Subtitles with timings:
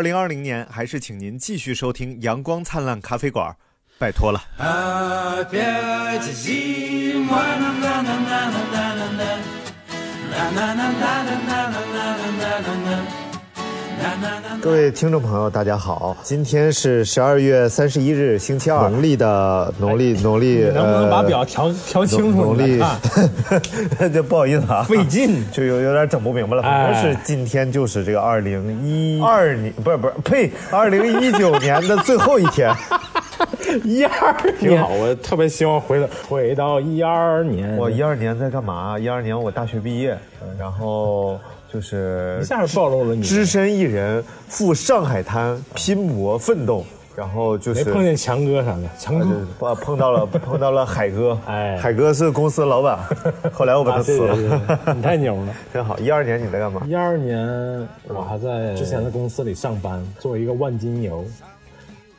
[0.00, 3.54] 二零二零年还是请您继续收听阳光灿烂咖啡馆
[3.98, 4.42] 拜托了。
[14.60, 22.42] 各位听众朋友，大家好，今天是十二月三十一日，星期二，农历的农历农历，能不能把呃表调调清楚？
[22.42, 22.98] 农历你来
[23.98, 26.62] 看， 这不好意思啊，费劲就有有点整不明白了。
[26.62, 32.70] 反正是今天就是这个二零一二年，不是不是，呸，二零一九年的最后一天。
[33.84, 37.74] 一二挺好，我特别希望回到回到一二年。
[37.76, 38.98] 我一二年在干嘛？
[38.98, 40.18] 一二年我大学毕业，
[40.58, 41.38] 然后
[41.72, 46.84] 就是一下暴露了你，只身一人赴上海滩拼搏奋斗，
[47.14, 49.26] 然后就是没碰见强哥啥的，强哥
[49.58, 52.98] 碰碰到了碰到了海哥，哎海哥是公司老板，
[53.52, 54.34] 后来我把他辞了，
[54.84, 55.54] 对你太牛了。
[55.72, 55.96] 真好。
[55.98, 56.82] 一二年你在干嘛？
[56.86, 57.46] 一二年
[58.08, 61.24] 我还在之前的公司里上班，做一个万金油，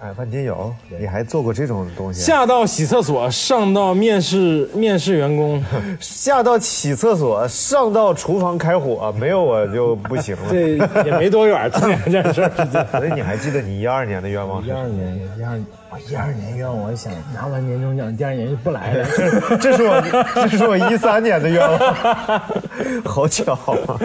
[0.03, 2.21] 哎，万金油，你还做过这种东西？
[2.23, 5.63] 下到洗厕所，上到面试面试员工，
[6.01, 10.41] 下到洗厕所，上到厨房开火，没有我就不行了。
[10.49, 12.49] 这也没多远，这两件事。
[12.89, 14.71] 所以你还记得你一二年的愿望是一？
[14.71, 15.59] 二年，一二
[15.91, 19.05] 我一二年愿望，我想拿完年终奖，第二年就不来了。
[19.61, 20.01] 这是我，
[20.33, 21.79] 这是我一三年的愿望，
[23.05, 23.99] 好巧啊！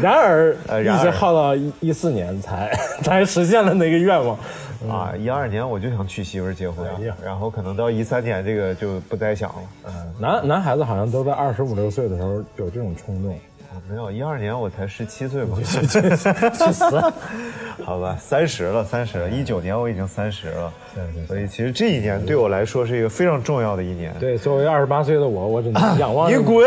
[0.00, 4.38] 然而，一直耗到一一四年才才实现了那个愿望。
[4.88, 9.56] 啊，一二年我就想娶媳妇儿结婚哎，然后可能到一三年这个就不再想了。
[9.86, 13.34] 嗯男男孩子好像都在二十五六岁的时候有这种冲动，
[13.72, 15.56] 啊没有，一二年我才十七岁嘛。
[15.60, 15.86] 去
[16.72, 16.84] 死！
[17.84, 24.14] 好吧，三十了，三十了，一九年我已经三十了，对对所以其实这一年对我来说是一个非常重要的一年。
[24.20, 26.64] 对，作为二十八岁的我，我只能 仰望你滚！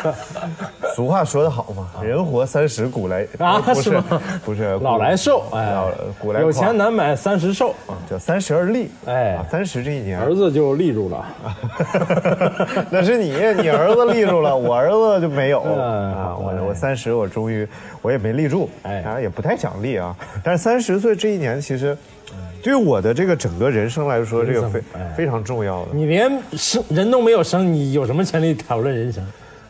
[0.94, 4.02] 俗话说得好嘛，人活三十古来啊不是
[4.44, 5.90] 不是老来瘦，哎老，
[6.20, 7.74] 古来有钱难买三十瘦，
[8.10, 8.90] 叫三十而立。
[9.06, 11.24] 哎啊三十这一年，儿子就立住了。
[12.90, 13.30] 那是你，
[13.62, 16.36] 你儿子立住了，我儿子就没有嗯啊。
[16.36, 17.66] 我哎我三十，我终于
[18.02, 20.14] 我也没立住，哎当然也不太想立啊。
[20.42, 21.96] 但是三十岁这一年，其实
[22.62, 25.90] 对我的这个整个人生来说，这个非哎非常重要的。
[25.92, 29.24] 你连生人都没有生，你有什么权利讨论人生？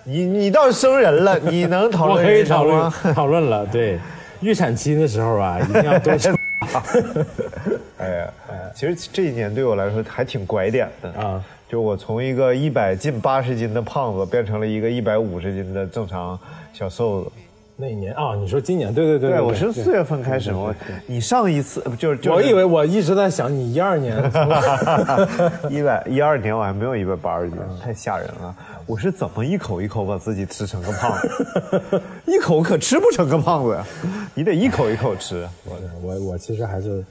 [0.05, 2.95] 你你倒是生人了，你能讨 我可以讨论吗？
[3.15, 3.67] 讨论了。
[3.67, 3.99] 对，
[4.41, 6.35] 预产期的时候啊，一定要多吃
[7.99, 8.33] 哎呀，
[8.75, 11.45] 其实这一年对我来说还挺拐点的啊。
[11.69, 16.39] 就我从一个一百近八十斤的胖子，变成了一个一百五十斤的正常
[16.73, 17.31] 小瘦子。
[17.81, 18.93] 那一年啊，你说今年？
[18.93, 20.75] 对对对对，对，我是四月份开始，我
[21.07, 24.17] 你上一次就是就是我以为我一直在想你一二年，
[25.71, 28.53] 一百一二年我还没有一百八十斤，太吓人了。
[28.85, 32.03] 我是怎么一口一口把自己吃成个胖子？
[32.27, 33.87] 一口可吃不成个胖子呀，
[34.35, 35.49] 你得一口一口吃。
[35.65, 37.05] 我我我其实还是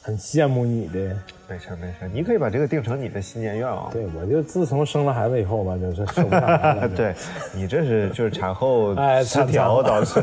[0.00, 1.14] 很羡慕你的。
[1.48, 3.90] 没事没事，你可以把这个定成你的新年愿望。
[3.90, 6.04] 对，我就自从生了孩子以后吧，就是。
[6.96, 7.14] 对，
[7.52, 10.22] 你这是就是产后 哎失调产导致。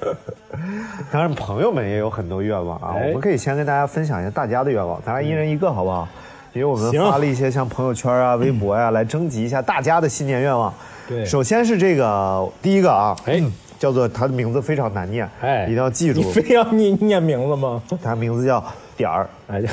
[1.12, 6.08] 当然，朋友们也有很多愿望啊，哎我们可以先跟大家分享一下大家的愿望，咱俩一人一个好不好？
[6.52, 10.72] 因为我们发了一些像朋友圈啊、微博呀、来征集一下大家的新年愿望。
[11.08, 13.40] 对首先是这个第一个啊，哎
[13.80, 17.82] 叫做他的名字非常难念，哎，一定要记住你，非要念念名字吗？
[18.02, 18.62] 他名字叫
[18.96, 19.26] 点儿。
[19.48, 19.62] 哎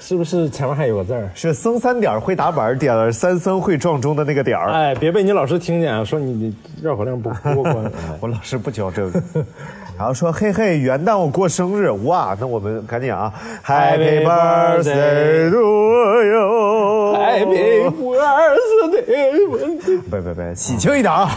[0.00, 1.28] 是不是前面还有个字儿？
[1.34, 7.84] 是僧三点儿会打板儿点儿三僧会撞钟的那个点儿，哎，别被你老师听见啊，说你你绕口令不不过关。
[7.84, 7.90] 哎
[8.20, 9.22] 我老师不教这个。
[9.98, 13.32] 然后说嘿嘿，元旦我过生日，哇，那我们赶紧啊
[13.64, 20.00] ，Happy birthday to you，Happy birthday！
[20.08, 21.28] 不不不，喜庆一点啊！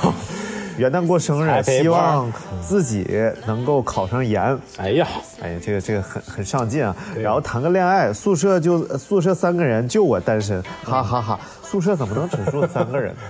[0.79, 2.31] 元旦过生日，希望
[2.65, 3.05] 自己
[3.45, 4.57] 能够考上研。
[4.77, 5.05] 哎呀，
[5.41, 6.95] 哎呀，这个这个很很上进啊！
[7.17, 13.21] 然后谈个恋爱，宿舍就宿舍三个人，就我单身，哈哈哈宿舍怎么能只住三个人呢？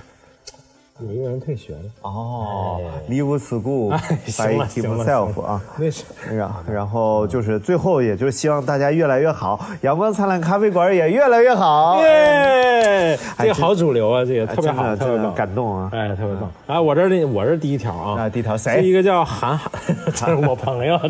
[1.06, 1.80] 有一个人退学了。
[2.02, 5.60] 哦，Leave school 哎 by himself 啊。
[5.78, 12.00] 那是然然后就是最后，也就是希望大家越来越好，阳光灿烂咖啡馆也越来越好。
[12.02, 15.90] 耶，这个好主流啊，这个哎特别好，特别棒，感动啊！
[15.92, 16.50] 哎，特别棒。
[16.66, 18.82] 啊，我这儿的我这儿第一条啊，啊，第一条是谁？
[18.82, 19.70] 一个叫韩寒，
[20.14, 21.00] 这是我朋友，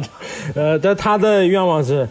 [0.55, 2.09] 呃，但他的愿望是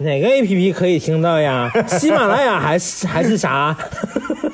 [0.00, 1.70] 哪个 A P P 可以听到呀？
[1.86, 3.76] 喜马拉雅还是还是啥？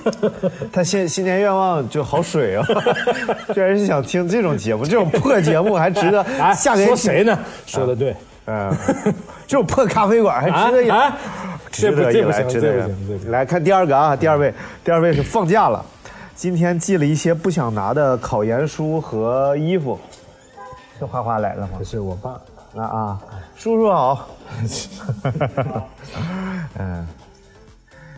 [0.72, 2.66] 他新新年愿望就好水啊，
[3.54, 7.38] 居然是想听这种节目，这种破节目还值得哎，下给说谁呢？
[7.64, 8.14] 说的对，
[8.46, 8.72] 嗯，
[9.46, 11.18] 这种破咖啡馆还值得一啊啊
[11.70, 14.52] 值得一来，这不这不行值得一来看第二个啊，第二位，
[14.84, 15.84] 第二位是放假了，
[16.34, 19.96] 今天寄了一些不想拿的考研书和衣服。
[20.98, 21.84] 是花花来了吗这？
[21.84, 22.40] 是我爸，
[22.76, 23.20] 啊啊，
[23.56, 24.28] 叔叔好。
[26.78, 27.06] 嗯。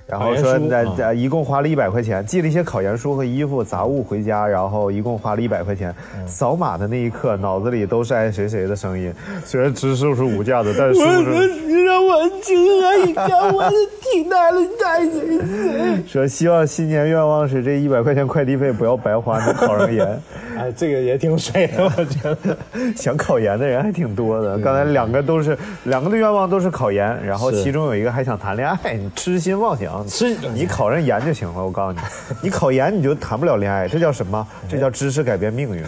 [0.08, 5.94] 然后说考研书那啊那一共花了一百块钱，寄了一些考研书和衣服杂物回家，然后一共花了一百块钱。
[6.16, 9.12] 嗯扫码的那一刻，脑子里都是爱谁谁的声音。
[9.44, 13.28] 虽然知识是无价的，但是我你让我情何以堪？
[13.52, 16.04] 我的替代了太谁谁。
[16.08, 20.06] 说希望新年愿望是这一百块钱快递费不要白花，能考上研。
[20.58, 22.56] 哎，这个也挺水的，我觉得。
[22.96, 24.58] 想考研的人还挺多的。
[24.58, 29.97] 刚才两个都是两个的愿望都是考研，然后其中有一个还想谈恋爱，你痴心妄想。
[30.06, 32.00] 痴你考上研就行了，我告诉你，
[32.42, 34.46] 你考研你就谈不了恋爱，这叫什么？
[34.68, 35.82] 这叫知识改变命运。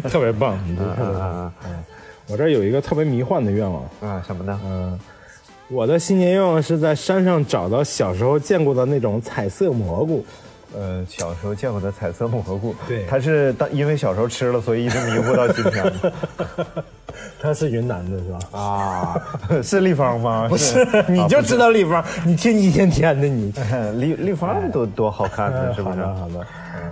[0.08, 1.20] 特别棒，你这特别棒。
[1.20, 1.52] 啊
[2.26, 4.58] 我这有一个特别迷幻的愿望，啊，什么呢？
[4.64, 4.98] 嗯，
[5.68, 10.24] 我的新年愿望是在山上找到小时候见过的那种彩色蘑菇。
[10.76, 15.92] 呃，小时候见过的彩色蘑菇，对它是当因为小时候吃了，所以一直迷糊到今天吗
[17.40, 18.58] 它是云南的是吧？
[18.58, 19.22] 啊，
[19.62, 20.46] 是立方吗？
[20.50, 23.52] 不是，你就知道立方，你听一天天的你。
[23.96, 26.00] 立立方多多好看呢，是不是？
[26.00, 26.46] 好的好的。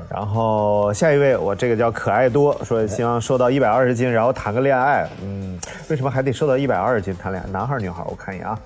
[0.08, 5.08] 然后下一位，我这个叫可爱多，说希望瘦到一百二十斤，然后谈个恋爱。
[5.22, 5.58] 嗯，
[5.88, 7.50] 为什么还得瘦到一百二十斤谈恋爱？
[7.50, 8.06] 男孩儿女孩儿？
[8.08, 8.58] 我看一眼啊，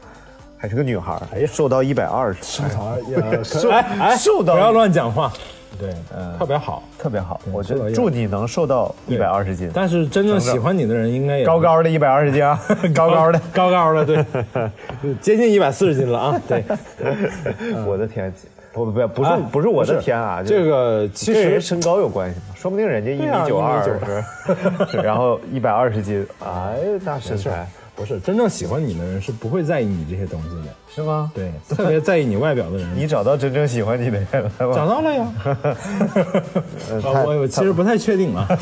[0.67, 1.23] 还是个女孩儿。
[1.33, 2.41] 哎呀，瘦到一百二十，
[3.45, 5.33] 瘦哎哎，瘦到不要乱讲话。
[5.79, 5.91] 对，
[6.39, 6.83] 特别好。
[6.99, 7.41] 特别好。
[7.53, 12.59] 我觉得祝你能瘦到一百二十斤，但是真正喜欢你的人应该也高高的一百二十斤啊，
[12.95, 13.41] 高 高的。
[13.53, 14.25] 高高的，对，
[15.21, 16.41] 接近一百四十斤了啊！
[16.49, 16.65] 对，
[17.87, 18.33] 我的天，
[18.73, 22.55] 不不不，不是不是我的天啊，这个其实身高有关系吗？
[22.55, 30.75] 说不定人家一米九二，1.92是，然后一百二十斤，哎，那身材不是真正喜欢你的人是不会在意你这些东西的。
[30.95, 31.31] 是吗？
[31.35, 34.75] 对， 特别在意你外表的人，你找到真正喜欢你的人了吗？
[34.75, 35.33] 找到了呀。
[37.03, 38.47] 我我其实不太确定啊。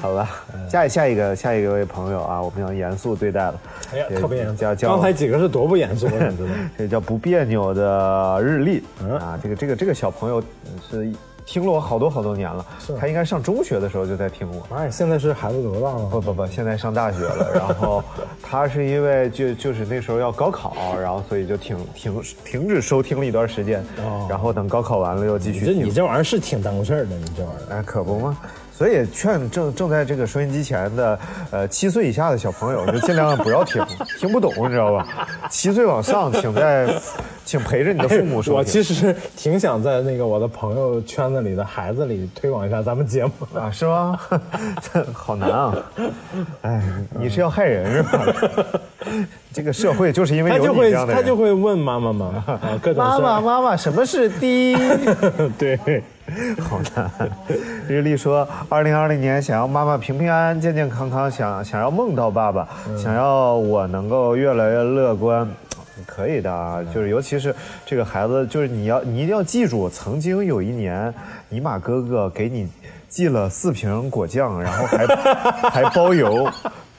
[0.00, 0.30] 好吧，
[0.70, 3.60] 下下一个下一个位朋友啊，我们要严肃对待了。
[3.92, 4.54] 哎呀，也特别严肃。
[4.54, 6.50] 叫叫刚才几个是多不严肃，你知道？
[6.78, 10.40] 这叫不别扭的日历嗯啊，这个这个这个小朋友
[10.88, 11.12] 是
[11.48, 12.64] 听了我好多好多年了，
[13.00, 14.66] 他应该上中学的时候就在听我。
[14.68, 16.04] 妈呀，现在是孩子多大了？
[16.10, 17.52] 不不不， 现在上大学了。
[17.56, 18.04] 然后
[18.42, 23.82] 他是因为就就是那时候要高考，然后所以就停停停止收听了一段时间，
[24.28, 25.68] 然后等高考完了又继续听。
[25.70, 27.76] 你这你这玩意儿是挺耽误事儿的，你这玩意儿。
[27.76, 28.36] 哎，可不吗。
[28.70, 31.18] 所以劝正正在这个收音机前的，
[31.50, 33.82] 呃，七岁以下的小朋友，就尽量不要听，
[34.20, 35.26] 听不懂，你知道吧？
[35.50, 36.86] 七岁往上，请在，
[37.48, 38.58] 请陪着你的父母收听。
[38.58, 43.30] 我其实挺想在那个我的朋友圈子里的孩子里推广一下咱们节目。
[43.54, 44.20] 啊，是吗？
[44.82, 45.74] 这 好难啊！
[46.60, 46.82] 哎，
[47.18, 48.26] 你是要害人是吧？
[49.50, 51.22] 这个社会就是因为有他就会你这样的人。
[51.22, 53.18] 他就会问妈妈嘛， 啊，各种妈。
[53.18, 54.76] 妈妈妈，什么是低？
[55.56, 56.02] 对，
[56.60, 57.10] 好难。
[57.88, 62.68] 日历说，二零二零年想要妈妈平平安安、健健康康，想想要梦到爸爸，
[63.02, 65.48] 想要我能够越来越乐观。
[66.06, 67.54] 可以的啊，就是尤其是
[67.86, 71.12] 这个孩子，就是你要你一定要记住，曾经有一年，
[71.48, 72.68] 尼玛哥哥给你
[73.08, 75.06] 寄了四瓶果酱，然后还
[75.70, 76.48] 还包邮，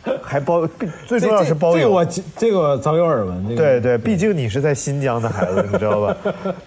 [0.23, 0.67] 还包，
[1.05, 1.77] 最重要是包邮。
[1.77, 2.05] 这个我
[2.37, 3.47] 这个我早有耳闻。
[3.47, 6.15] 这个对对，毕竟你是在新疆的孩子，你知道吧？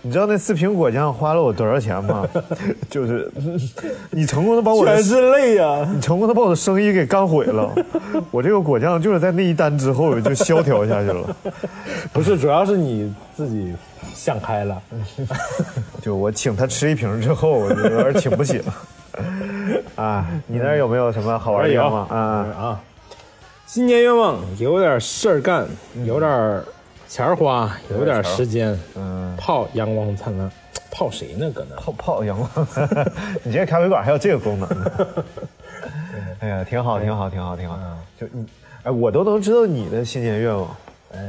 [0.02, 2.26] 你知道那四瓶果酱花了我多少钱吗？
[2.90, 3.30] 就是
[4.10, 5.88] 你成功的把我的全是泪呀。
[5.92, 7.70] 你成功的把我的生意给干毁了。
[8.30, 11.36] 我这个果酱就是在那一单之后就萧条下去了。
[12.12, 13.74] 不是，主要是你自己
[14.14, 14.80] 想开了。
[16.02, 18.74] 就我请他吃一瓶之后，我就有点请不起了。
[19.96, 22.18] 啊，你那儿有没有什么好玩的愿望啊？
[22.58, 22.80] 啊，
[23.72, 25.66] 新年愿望有点事儿干，
[26.04, 26.62] 有点
[27.08, 30.52] 钱花，有点时间，嗯，泡阳光灿烂，
[30.90, 31.50] 泡谁呢？
[31.54, 32.68] 搁那泡泡阳光，
[33.42, 34.90] 你这咖啡馆还有这个功能呢？
[36.40, 37.78] 哎呀，挺好，挺好，挺好，挺好。
[38.20, 38.44] 就你，
[38.82, 40.68] 哎，我都能知道你的新年愿望。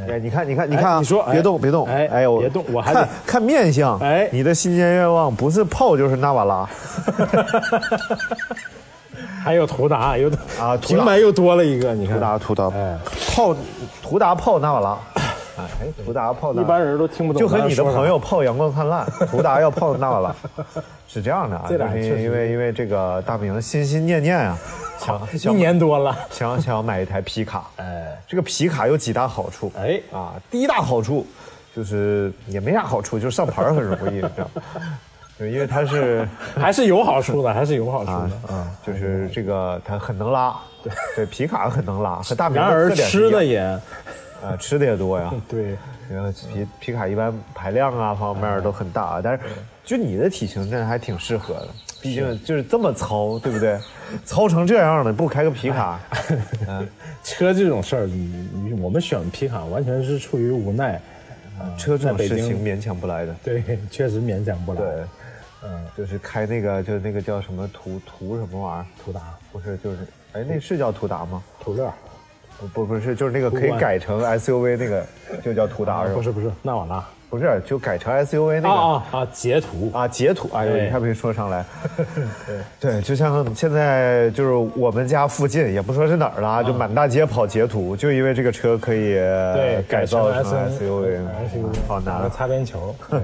[0.09, 0.99] 哎，你看，你看，你看啊！
[0.99, 1.87] 你说哎别动，别动！
[1.87, 3.97] 哎哎，我别动我还得看看面相。
[3.99, 6.69] 哎你的新年愿望不是泡就是纳瓦拉。
[9.43, 10.29] 还有图达，有
[10.59, 12.97] 啊平白又多了一个，你看图达，图达，哎
[13.35, 13.55] 泡
[14.01, 14.97] 图达泡纳瓦拉。
[15.55, 17.39] 哎，图达泡纳瓦拉一般人都听不懂。
[17.39, 20.35] 就和你的朋友泡阳光灿烂，图达要泡纳瓦拉，
[21.07, 21.67] 是这样的啊。
[21.69, 24.57] 因为因为这个大明心心念念啊，
[24.99, 27.65] 想一年多了，想想要买一台皮卡。
[27.75, 29.71] 哎这个皮卡有几大好处？
[29.77, 31.27] 哎啊，第一大好处
[31.75, 34.49] 就是也没啥好处，就是上牌很容易，这样。
[35.39, 38.53] 就因为它是 还是有好处的，还是有好处啊的。
[38.53, 45.33] 啊，就是这个它很能拉，对对，皮卡很能拉，和大明然而吃的也啊吃的也多呀。
[45.49, 45.75] 对，
[46.09, 49.39] 然后皮皮卡一般排量啊方面都很大啊，但是
[49.83, 51.67] 就你的体型真的还挺适合的。
[52.01, 53.79] 毕竟就是这么糙，对不对？
[54.25, 55.99] 糙成这样了，不开个皮卡，
[56.67, 56.87] 嗯，
[57.23, 58.09] 车这种事儿，
[58.81, 61.01] 我们选皮卡完全是出于无奈。
[61.59, 63.35] 啊车这种事情勉强不来的。
[63.43, 64.81] 对，确实勉强不来。
[64.81, 64.89] 对，
[65.65, 68.85] 嗯，就是开那个，就是那个叫什么途途什么玩意儿？
[69.03, 71.41] 途达、不是，就是，哎，那是叫途达吗？
[71.59, 71.91] 途乐，
[72.59, 75.05] 不不不是，就是那个可以改成 SUV 那个，
[75.41, 76.15] 就叫途达是吧？
[76.15, 77.05] 不是不是，纳瓦拉。
[77.33, 78.69] 不是，就改成 SUV 那个。
[78.69, 79.27] 啊啊啊！
[79.33, 81.65] 截图啊，截图，哎呦，对你还没说上来。
[82.79, 92.29] 对，就像现在就是我们家附近，也不说是哪儿了啊，就满大街跑截图，就因为这个车可以对改造成成 SUV，SUV 好难啊。
[92.29, 92.95] 擦边球。
[93.09, 93.19] 对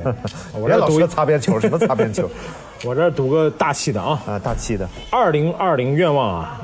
[0.59, 2.27] 我别老这读说擦边球，什么擦边球
[2.85, 4.39] 我这读个大气的啊，啊？
[4.39, 6.59] 大气的，二零二零愿望啊，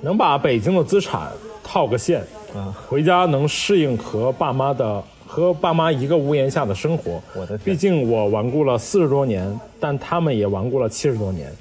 [0.00, 1.28] 能把北京的资产
[1.62, 2.24] 套个现，
[2.88, 7.22] 回家能适应和爸妈的和爸妈一个屋檐下的生活。
[7.36, 11.52] 我的天毕竟我顽固了四十多年，但他们也顽固了七十多年。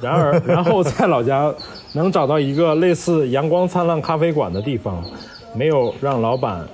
[0.00, 1.54] 然而， 然后在老家
[1.92, 5.04] 能找到一个类似阳光灿烂咖啡馆的地方，
[5.54, 6.66] 没有让老板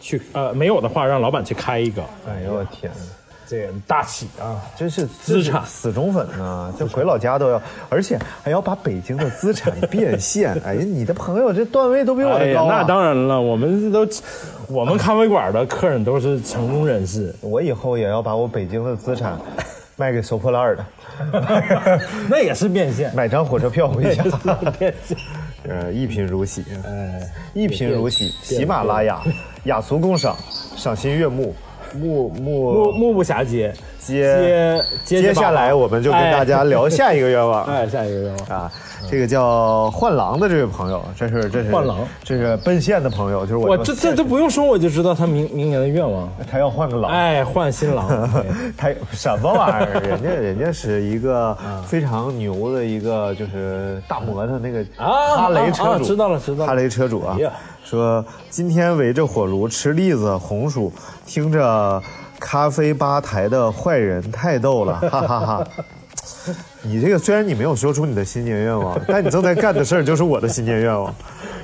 [0.00, 2.02] 去呃没有的话，让老板去开一个。
[2.26, 2.90] 哎呦我天！
[3.52, 4.56] 这大气啊！
[4.78, 10.58] 真是资产死忠粉呐、就回老家都要，而且还要把北京的资产变现。
[10.64, 14.08] 哎呀，你的朋友这段位都比我的高、啊那当然了，我们都，
[14.68, 19.38] 我们咖啡馆的客人都是成功人士，我以后也要把我北京的资产
[19.96, 20.86] 卖给收破烂儿的，
[22.30, 23.14] 那也是变现。
[23.14, 24.24] 买张火车票回家。
[24.78, 25.14] 变现。
[25.68, 27.20] 呃，一贫如洗，哎，
[27.52, 29.20] 一贫如洗，喜马拉雅，
[29.64, 30.34] 雅俗共赏，
[30.74, 31.54] 赏心悦目，
[31.94, 37.64] 目目目目不暇接，接接接下来我们就跟大家聊下一个愿望。
[37.70, 38.58] 哎，下一个愿望。
[38.58, 38.72] 啊，
[39.10, 46.28] 这个叫换狼的这位朋友，这是这是换狼，这是奔现的朋友，就是我我这这这不用说，我就知道他明明年的愿望。
[46.50, 48.28] 他要换个狼，哎，换新狼。
[48.76, 50.00] 他什么玩意儿？
[50.00, 57.52] 人家人家是一个嗯 非常牛的一个就是大摩托那个啊哈雷车主，知道了知道了哈雷车主啊呀，
[57.84, 60.92] 说今天围着火炉吃栗子红薯，
[61.26, 62.02] 听着
[62.40, 65.68] 咖啡吧台的坏人太逗了，哈哈哈。
[66.82, 71.14] 你这个虽然你没有说出你的新年愿望，但你正在干的事儿就是我的新年愿望，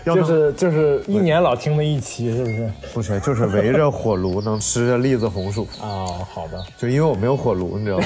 [0.04, 2.72] 要能就是就是一年老听的一期，是不是？
[2.94, 6.62] 不是就是围着火炉能吃着栗子红薯， 哦，好的。
[6.76, 8.04] 就因为我没有火炉，你知道吗？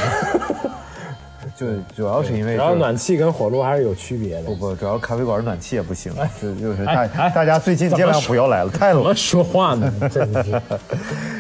[1.63, 4.55] 就主要是因为就是然后暖气跟火炉还是有区别的不。
[4.57, 9.15] 不，主要咖啡馆暖气也不行，就就是大大家最近尽量不要来了，太冷。
[9.15, 9.93] 说话呢？
[10.11, 10.51] 真的是。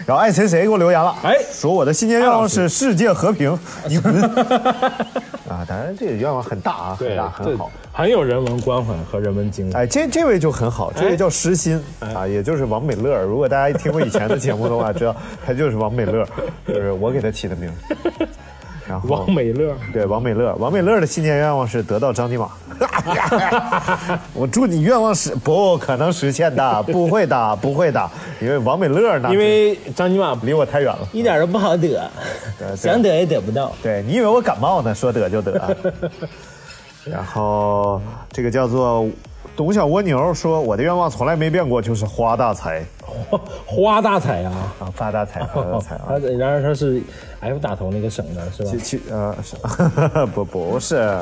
[0.06, 4.14] 然后爱谁谁给我留言了，哎说我的新年愿望是世界和平，你滚
[5.48, 5.64] 啊！
[5.68, 9.80] 当然这个愿望很大啊，很对大，很好。，很有人文关怀和人文精神。
[9.80, 11.82] 哎，这这位就很好，这位叫诗心
[12.14, 13.20] 啊，也就是王美乐。
[13.22, 15.14] 如果大家听过以前的节目的话，知道
[15.44, 16.26] 他就是王美乐，
[16.66, 17.96] 就是我给他起的名字。
[18.92, 22.46] 然后王美乐，对王美乐，王美乐的新年愿望是得到张尼玛。
[24.34, 31.08] 我祝你愿望是不可能实现的，不会的，不会的，因为王美乐呢因为张尼玛离我太远了。
[31.10, 32.10] 一点都不好得，
[32.58, 33.72] 对 想得也得不到。
[33.82, 34.94] 对你以为我感冒呢？
[34.94, 35.74] 说得就得。
[37.10, 37.98] 然后
[38.30, 39.08] 这个叫做
[39.56, 42.84] 董小蜗牛说，我的愿望从来没变过，就是花大财
[43.30, 44.52] 花花大彩啊！
[44.80, 46.04] 啊， 发大财，发大财啊。
[46.08, 47.02] 他然而他是
[47.40, 48.78] F 打头那个省的是吧其？
[48.78, 49.56] 其呃是
[50.34, 51.18] 不不是，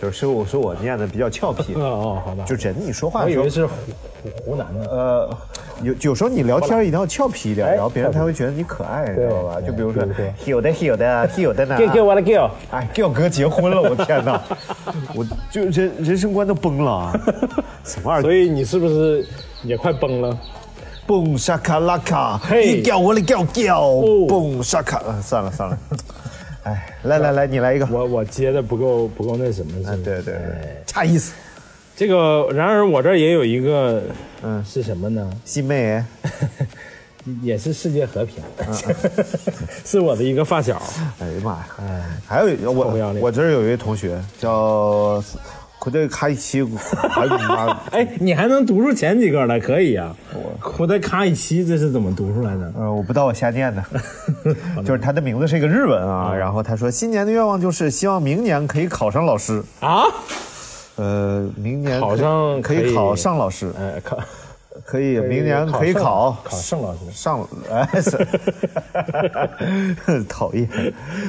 [0.00, 2.44] 就是我说我念的比较俏皮哦，哦，好吧。
[2.46, 3.72] 就人你说话的时候我以为是湖
[4.22, 4.90] 湖湖南的。
[4.90, 5.36] 呃，
[5.82, 9.60] 有有时候你聊天一定要俏皮一点，哎然后别人才会觉得你可爱，知道吧？
[9.60, 10.02] 就比如说
[10.44, 14.40] 有的有的有的呢，给给我的给我，哎，给我哥结婚了，我天哪，
[15.14, 17.12] 我就人人生观都崩了啊，
[17.84, 18.22] 什么玩意儿？
[18.22, 19.26] 所以你是不是
[19.62, 20.38] 也快崩了？
[21.08, 22.76] 蹦沙卡拉卡，嘿。
[22.76, 23.80] 你叫我的叫叫，
[24.28, 25.78] 蹦沙卡，啊算了算了，
[26.64, 29.72] 哎，来来来，你来一个，我我接的不够不够那什么，
[30.04, 30.34] 对对对。
[30.34, 31.32] 哎，差意思，
[31.96, 34.02] 这个然而我这儿也有一个，
[34.42, 34.62] 嗯。
[34.66, 35.30] 是什么呢？
[35.46, 36.04] 新妹，
[37.40, 38.74] 也是世界和平，嗯
[39.86, 40.76] 是我的一个发小。
[41.20, 41.66] 哎呀妈呀，
[42.26, 43.22] 还有臭不要脸。
[43.22, 45.24] 我我这儿有一位同学叫，
[45.88, 46.60] 库德卡伊奇，
[47.16, 47.80] 哎呀妈。
[47.92, 50.14] 哎，你还能读出前几个来，可以啊。
[50.60, 52.70] 苦得卡伊奇这是怎么读出来的？
[52.76, 53.82] 呃，我不知道我瞎念的，
[54.84, 56.34] 就是他的名字是一个日文啊。
[56.34, 59.62] 然后他说，新年的愿望就是希望明年可以考上老师。
[59.80, 60.02] 啊？
[60.96, 64.18] 呃，明年考上可以考上老师，哎，考
[64.90, 67.00] 可以明年可以考考盛老师。
[67.12, 68.16] 上，哎是，
[70.26, 70.66] 讨厌。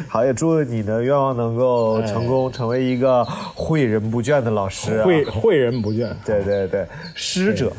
[0.08, 3.22] 好，也祝你的愿望能够成功，成为一个
[3.58, 5.04] 诲人不倦的老师啊。
[5.06, 6.08] 诲诲人不倦。
[6.24, 7.70] 对对对，师者，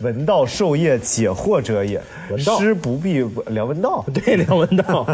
[0.00, 2.02] 闻道授业解惑者也。
[2.36, 4.04] 师不必聊文道。
[4.12, 5.06] 对，梁文道，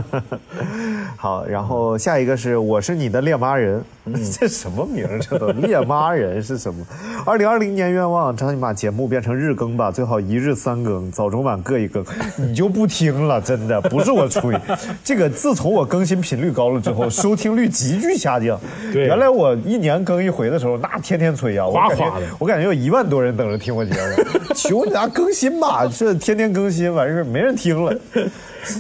[1.19, 3.85] 好，然后下一个是我是你的猎妈人，
[4.39, 5.19] 这什么名儿？
[5.19, 6.85] 这都猎妈人是什么？
[7.25, 12.05] 二零二零年愿望，张你把节目变成日更吧，最好一日三更，早中晚各一更。
[12.37, 14.55] 你就不听了，真的不是我吹，
[15.03, 18.61] 这个自从我更新频率高了之后，收听率急剧下降。
[18.93, 27.97] 对原来我一年更一回的时候，那天天催呀，哗哗的我感觉有一万多人等着听我节目， 求你俩更新吧，这天天更新完事儿没人听了，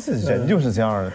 [0.05, 1.13] 这人就是这样的。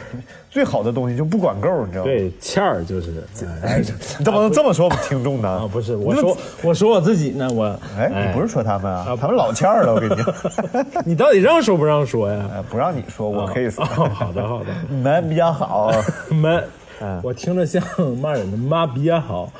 [0.50, 2.10] 最好的东西就不管够，你知道吗？
[2.10, 3.24] 对，欠儿就是，
[3.64, 3.84] 哎你
[4.26, 5.50] 怎么能这么说我们听众呢？
[5.50, 7.66] 啊，不是，我说我说我自己呢，我，
[7.98, 9.16] 哎，你不是说他们啊？
[9.20, 10.26] 他们老欠儿了，我跟你讲。
[11.06, 12.50] 你到底让说不让说呀？
[12.56, 13.84] 哎，不让你说，我可以说。
[13.86, 15.92] 哦好的好的，你们比较好。
[16.30, 16.60] 妈，
[17.02, 17.82] 嗯我听着像
[18.20, 19.52] 骂人的，妈比较好，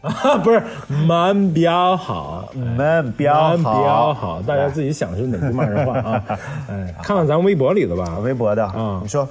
[0.00, 0.62] 啊，不是，
[1.06, 4.14] 蛮比较好，你们比较蛮比较好。
[4.14, 6.24] 好，大家自己想是哪句骂人话啊？
[6.70, 8.18] 哎，看看咱微博里的吧。
[8.22, 9.28] 微博的啊你说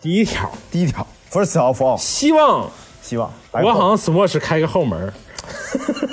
[0.00, 2.70] 第一条，第一条，First of all，希望
[3.02, 5.12] 希望我好像 Swatch 开个后门，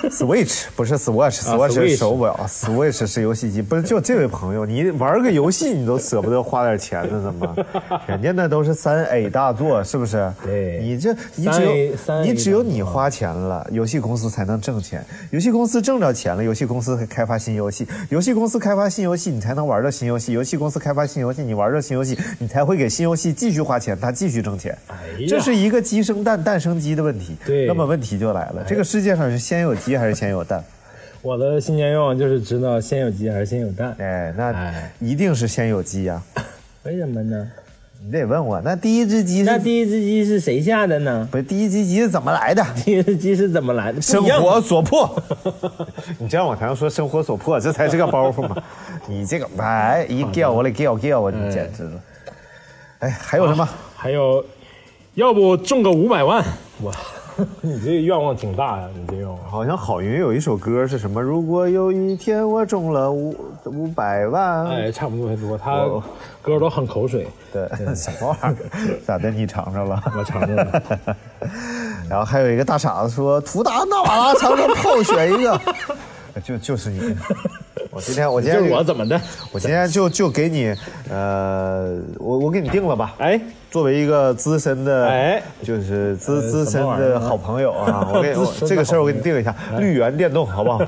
[0.09, 3.61] Switch 不是 Swatch，Swatch 是手表，Switch 是游戏机。
[3.61, 7.55] 不是，就这位朋友，你玩个游戏你都舍不得花点钱呢，怎么？
[8.07, 10.31] 人家那都是三 A 大作，是不是？
[10.43, 11.71] 对你这你只有
[12.23, 15.03] 你只有你花钱了，游戏公司才能挣钱。
[15.31, 20.33] 游戏公司挣着钱了，游戏公司开发新游戏，游戏公司开发新游戏，你才能玩到新游戏。
[20.33, 24.77] 游戏公司开发新游戏，你玩到新游戏，你才会给新游戏继续花钱，它继续挣钱。
[25.27, 27.35] 这是一个鸡生蛋，蛋生鸡的问题。
[27.45, 30.61] 对那么问题就来了，这个世界上是先有鸡还是先有蛋？
[31.21, 33.95] 我的新年愿望就是知道先有鸡还是先有蛋。
[33.97, 36.21] 哎，那哎一定是先有鸡呀、
[36.83, 37.49] 为什么呢？
[38.03, 41.25] 你得问我，那第一只鸡是那第一只鸡是谁下的呢？
[41.31, 42.61] 不是第一只鸡是怎么来的？
[42.83, 44.01] 第一只鸡是怎么来的？
[44.01, 45.23] 生活所迫，
[46.19, 48.61] 你这样往台上说生活所迫，这才是个包袱嘛。
[49.07, 52.01] 你这个哎一叫我来叫叫我，你简直了。
[52.99, 53.65] 哎，还有什么？
[53.95, 54.43] 还有，
[55.13, 56.43] 要不中个五百万？
[56.83, 56.93] 哇，
[57.61, 59.37] 你这个愿望挺大呀，你这愿望。
[59.49, 61.21] 好像郝云有一首歌是什么？
[61.21, 66.03] 如果有一天我中了五五百万，哎，差不多差不多，他我
[66.41, 68.55] 歌都很口水，对，什么 玩意儿？
[69.05, 69.29] 咋的？
[69.31, 70.01] 你尝尝了？
[70.17, 70.81] 我尝尝了。
[72.09, 75.59] 然后还有一个大傻子说：“图达纳瓦拉长城炮选一个。”
[76.43, 76.99] 就就是你，
[77.89, 79.19] 我今天我今就天是我怎么的？
[79.51, 80.71] 我今天就就给你，
[81.09, 83.15] 呃，我我给你定了吧。
[83.17, 83.41] 哎，
[83.77, 88.33] 作为一个资深的，哎就是资呃资深的好朋友啊，我给
[88.67, 90.81] 这个事儿我给你定一下，绿源电动好不好？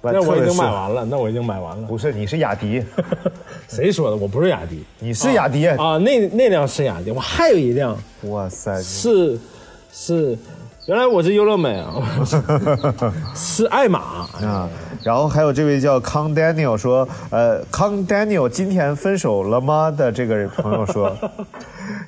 [0.00, 0.70] 那我已经买。
[0.70, 1.84] 完了，那我已经买完了。
[1.88, 2.80] 不是，你是雅迪，
[3.66, 4.16] 谁说的？
[4.16, 5.66] 我不是雅迪你是雅迪。
[5.66, 9.36] 啊，那那辆是雅迪，我还有一辆哇塞，是
[9.92, 10.38] 是，
[10.86, 11.92] 原来我是优乐美啊，
[13.34, 13.98] 是爱玛。
[14.44, 14.68] 啊，
[15.02, 19.90] 然后还有这位叫康 Daniel 说，呃，康 Daniel 今天分手了吗？
[19.90, 21.14] 的这个朋友说，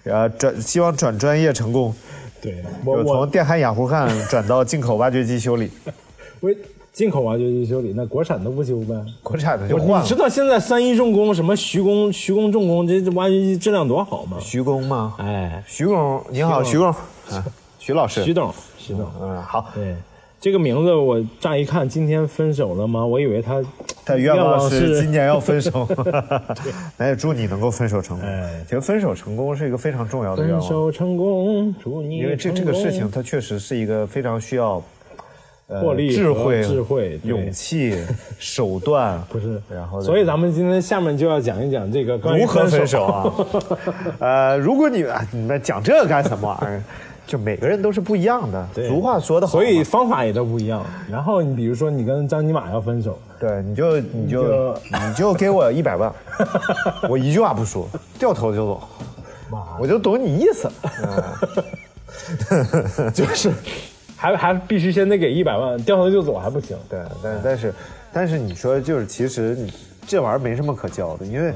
[0.05, 1.95] 呃，转希望转专业成功，
[2.41, 5.71] 对我有从电焊氩弧焊转到进口挖掘机修理，
[6.41, 6.51] 我
[6.93, 8.95] 进口挖掘机修理，那国产都不修呗？
[9.23, 10.03] 国产的就换了。
[10.03, 14.37] 你知道现在三一重工什么徐工徐工重工这这挖掘机质量多好吗？
[14.41, 15.15] 徐工吗？
[15.19, 17.45] 哎，徐工，你好，徐工，啊，
[17.79, 19.97] 徐老师，徐董，徐董，嗯，好，对，
[20.43, 23.07] 这个名字我乍一看，今天分手了吗？
[23.07, 23.63] 我以为他
[24.05, 25.89] 他愿望是是今年要分手，
[26.99, 28.29] 那也祝你能够分手成功。
[28.29, 34.83] 哎其实分手成功是一个非常重要的愿望，分手成功，祝你因为这这个事情它确实是一个非常需要。
[35.69, 37.97] 呃魄力智慧、智慧勇气、
[38.39, 43.33] 手段，不是，然后所以咱们今天下面就要讲一讲这个如何分手手啊？
[44.19, 46.83] 呃，如果你啊你们讲这干什么玩意儿？
[47.33, 48.69] 就每个人都是不一样的。
[48.75, 50.85] 对俗话说的好，所以方法也都不一样。
[51.11, 54.75] 然后你比如说你跟张尼玛要分手，对，你就你就就
[55.09, 56.13] 你就给我一百万，
[57.09, 58.83] 我一句话不说，掉头就走，
[59.81, 60.71] 我就懂你意思。
[63.15, 63.51] 就是
[64.15, 66.77] 还还必须先得给一百万，掉头就走还不行。
[66.87, 67.75] 对，但但是
[68.13, 69.73] 但是你说就是，其实你
[70.07, 71.55] 这玩意儿没什么可教的，因为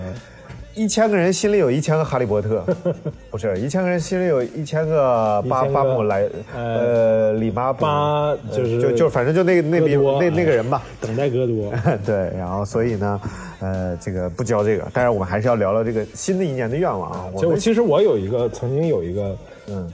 [0.76, 2.62] 一千个人心里有一千个哈利波特，
[3.30, 10.82] 不是一千个人心里有一千个巴巴姆莱呃呃里巴布巴就是就就反正就那个那笔那那个人吧。
[11.00, 11.72] 等待戈多，
[12.04, 13.20] 对，然后所以呢，
[13.60, 17.24] 呃，这个不教这个，但是我们还是要聊聊这个新的一年的愿望啊。
[17.32, 19.34] 我其实我有一个曾经有一个
[19.68, 19.90] 嗯，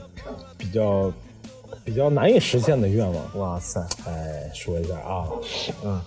[0.57, 1.11] 比较
[1.85, 5.23] 比较难以实现的愿望，哇塞，哎，说一下啊，
[5.85, 6.01] 嗯，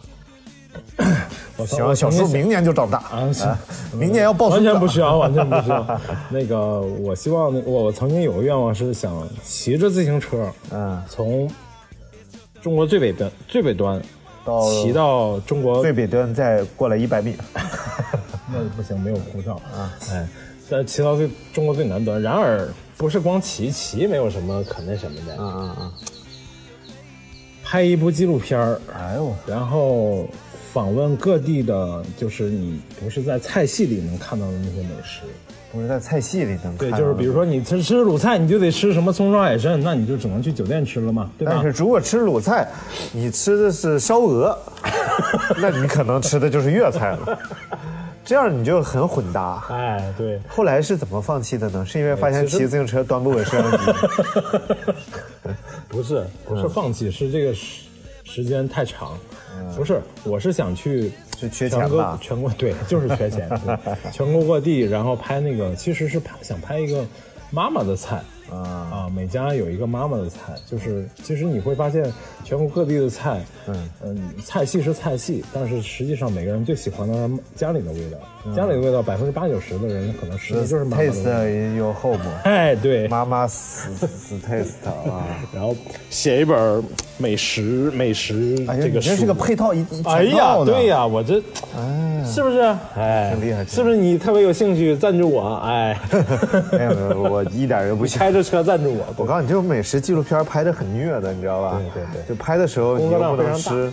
[1.57, 3.59] 我行，小树明年就长大啊行啊，
[3.99, 6.01] 明年要抱完全不需要，完全不需要。
[6.31, 11.51] 那个，我希望那我我曾经有个愿望是想骑着自行车，嗯从
[12.61, 14.01] 中国最北端最北端
[14.45, 17.37] 到骑到中国最北端再过来一百米。
[18.53, 19.93] 那不行，没有护照啊。
[20.11, 20.29] 哎，
[20.71, 22.21] 但骑到最中国最南端。
[22.21, 25.43] 然而，不是光骑，骑没有什么可那什么的。
[25.43, 25.93] 啊啊啊。
[27.65, 30.29] 拍一部纪录片儿，哎呦，然后
[30.77, 35.23] 访问各地的，就是你不是在菜系里能看到的那些美食。
[35.73, 41.62] 不是在菜系里能看对，就是比如说你吃吃鲁菜，你就得吃什么葱烧海参，那你就只能去酒店吃了嘛，对吧但？
[41.62, 42.69] 是如果吃鲁菜，
[43.11, 44.59] 你吃的是烧鹅，
[45.57, 47.39] 那你可能吃的就是粤菜了。
[48.23, 49.65] 这样你就很混搭。
[49.71, 51.87] 哎，对，后来是怎么放弃的呢？
[51.87, 53.79] 是因为发现骑自行车端不稳摄像机。
[55.89, 57.85] 不是不是放弃，是这个时
[58.25, 59.12] 时间太长。
[59.74, 62.18] 不是，我是想去是缺全国钱吧？
[62.20, 67.05] 全国对，就是缺钱， 对全国各地，然后拍那个，其实是拍想拍一个
[67.50, 68.22] 妈妈的菜。
[68.51, 72.13] 啊，啊，每家有一个妈妈的菜，就是其实你会发现
[72.45, 81.31] 全国各地的菜，嗯嗯，菜系是菜系，但是实际上每个人最喜欢的是家里的味道，家里的味道百分之八九十的人可能吃的就是妈妈的味道。
[81.31, 85.27] Taste your home， 哎，对，妈妈死死 taste 啊！
[85.53, 85.75] 然后
[86.09, 86.83] 写一本
[87.19, 90.73] 美食美食哎，这个书，你这是个配套一一哎套的。
[90.73, 91.43] 对呀，我这
[91.77, 92.61] 哎，是不是？
[92.97, 95.55] 哎，挺厉害是不是你特别有兴趣赞助我？
[95.65, 95.99] 哎，
[96.73, 98.36] 没有没有，我一点都不想。
[98.37, 99.07] 开着车赞助我。
[99.16, 101.81] 我告诉你，这种美食纪录片拍的很虐的，你知道吧？
[101.94, 103.90] 对对对就拍的时候你又不能吃，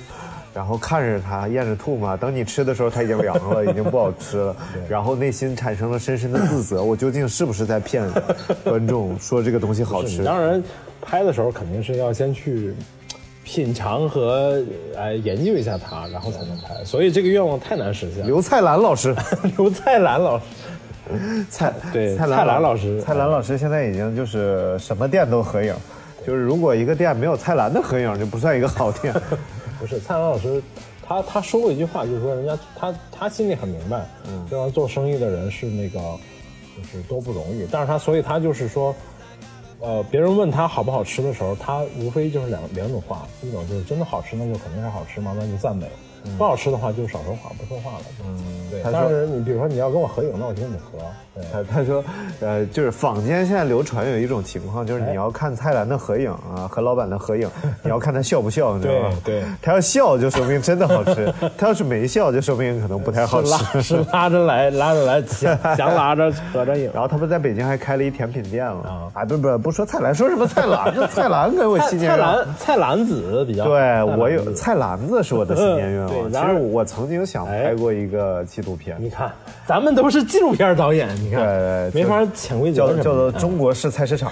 [0.53, 2.17] 然后看着它咽着吐嘛。
[2.17, 4.56] 等你吃的时候，它已经凉了，已经不好吃了。
[4.89, 8.03] 然后内心产生了深深的自责，我究竟是不是在骗
[8.65, 10.25] 观众说这个东西好吃？
[10.25, 10.62] 当然，
[11.01, 12.75] 拍的时候肯定是要先去
[13.45, 14.62] 品尝和
[14.97, 16.84] 哎研究一下它，然后才能拍。
[16.84, 18.25] 所以这个愿望太难实现了。
[18.25, 19.15] 刘菜兰老师，
[19.58, 20.43] 刘菜兰老师，
[21.49, 25.76] 蔡对蔡蔡澜老师蔡澜老师现在已经就是什么店都合影，
[26.26, 29.13] 就是如果一个店没有蔡澜的合影，就不算一个好店。
[29.80, 30.62] 不是蔡澜老师，
[31.06, 35.99] 他他说过一句话，就是说人家他他心里很明白，嗯，这帮做生意的人是那个
[36.76, 38.95] 就是多不容易，但是他所以他就是说。
[39.86, 45.86] 呃，别人问他好不好吃的时候，他无非就是两两种话，一种就是真的好吃，那就肯定是好吃嘛，那就赞美；
[46.38, 48.05] 不好吃的话就少说话，不说话了。
[48.25, 48.81] 嗯，对。
[48.83, 50.99] 但是你比如说你要跟我合影，那我就跟你合。
[51.36, 52.04] 对，他他说，
[52.41, 57.50] 呃，就是坊间现在流传有一种情况，就是你要看蔡澜的合影啊，和老板的合影，
[57.82, 59.17] 你要看他笑不笑，你知道吗？
[59.24, 63.82] 对对 他要笑就说明真的好吃，他要是没笑就说明可能不太好拉吃。
[63.82, 66.91] 是拉着来，拉着来， 想想拉着合着影。
[66.93, 69.26] 然后他们在北京还开了一甜品店了啊啊！
[69.26, 70.93] 不不不说蔡澜，说什么蔡澜？
[70.93, 72.36] 这蔡澜给我蔡蔡新年愿望。
[72.38, 76.32] 澜蔡澜子比较对我有蔡澜子是我的新年愿望。
[76.32, 79.32] 其实我曾经想拍过一个纪录片，你看，
[79.65, 84.31] 咱们都是纪录片导演，你看没法潜规则什么的叫叫做中国式菜市场，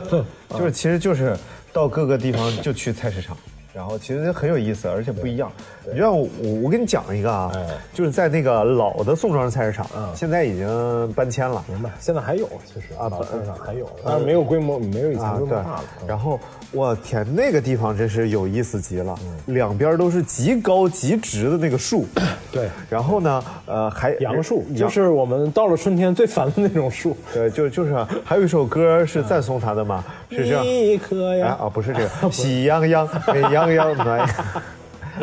[0.50, 1.36] 就是其实就是
[1.72, 3.36] 到各个地方就去菜市场。
[3.74, 5.50] 然后其实很有意思，而且不一样。
[5.86, 6.28] 你就像我，
[6.62, 11.64] 我跟你讲一个啊哎，就是在那个老的宋庄菜市场，现在已经搬迁了。
[11.66, 11.90] 明白？
[11.98, 16.38] 现在还有，其实啊菜市场还有，但是没有规模，没有以前啊，对规模大了。，然后
[16.72, 19.14] 我天，那个地方真是有意思极了，
[19.46, 22.06] 两边都是极高极直的那个树，
[22.50, 24.64] 对，然后呢，呃，还杨树。
[24.74, 27.14] 就是我们到了春天最烦的那种树。
[27.32, 30.64] 对，就就是啊还有一首歌是赞颂他的嘛，是这样。
[30.64, 34.28] 一颗哎呀，啊，不是这个， 喜羊羊，美羊羊暖。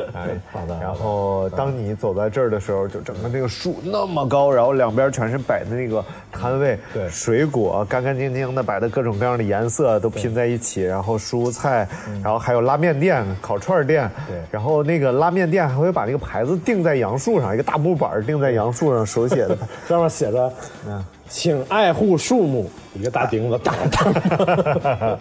[0.13, 11.87] 哎，好的然后当你走在这儿的时候，就整个那个树那么高，然后两边全是摆的那个摊位，对水果干干净净的摆的各种各样的颜色都拼在一起，然后蔬菜，
[12.23, 19.57] 然后还有拉面店、烤串店，对然后那个拉面店还会把那个牌子钉在杨树上，一个大木板钉在杨树上，手写的。
[19.87, 20.51] 上面写着
[20.87, 25.19] 嗯“请爱护树木”，一个大钉子，当当。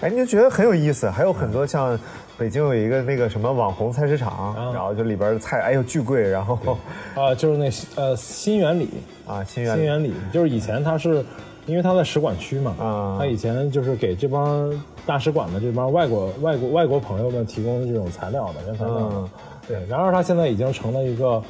[0.00, 1.08] 哎，你就觉得很有意思。
[1.08, 1.98] 还有很多像
[2.36, 6.58] 北京有一个那个什么网红菜市场，然后就里边的菜，哎呦巨贵，然后
[7.14, 8.88] 啊，就是那呃新源里，
[9.26, 11.24] 啊新源新源里就是以前它是，
[11.66, 13.16] 因为它在使馆区嘛，啊。
[13.18, 14.68] 它以前就是给这帮
[15.06, 19.28] 大使馆的这帮外国外国外国朋友们提供的这种材料的原材料
[19.68, 21.42] 对，然而它现在已经成了一个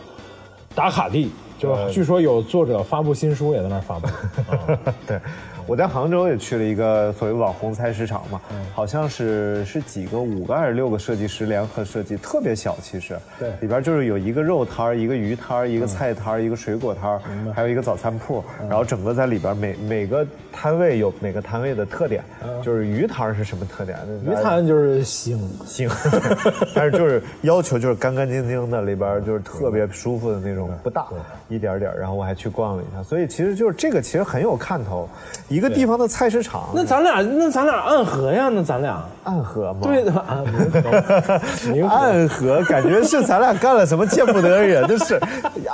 [0.74, 4.06] 打卡地，就据说有作者发布新书也在那儿发布。
[4.52, 4.78] 啊。
[5.06, 5.18] 对，
[5.66, 8.40] 我在杭州也去了一个所谓网红菜市场嘛，
[8.74, 13.16] 好像是是几个五个还是六个设计师联合设计，特别小其实。
[13.38, 17.20] 对里边就是有一个肉摊儿，一个鱼摊儿，一个菜摊儿，一个水果摊儿，
[17.54, 22.22] 还有一个早餐铺，然后整个在里边每每个摊位有每个摊位的特点，
[22.62, 23.98] 就是鱼摊儿是什么特点？
[24.24, 25.90] 鱼摊就是腥， 腥，
[26.74, 31.06] 但是就是要求就是干干净净的，里边就是特别舒服的那种，不大，
[31.48, 31.98] 一点点儿。
[31.98, 35.08] 然后我还去逛了一下，所以其实就是这个其实很有看头。
[35.54, 39.00] 一个地方的菜市场，那咱俩那咱俩暗合呀，那咱俩。
[39.22, 45.18] 暗合吗，对的暗， 合暗合感觉是咱俩干了什么见不得人的事，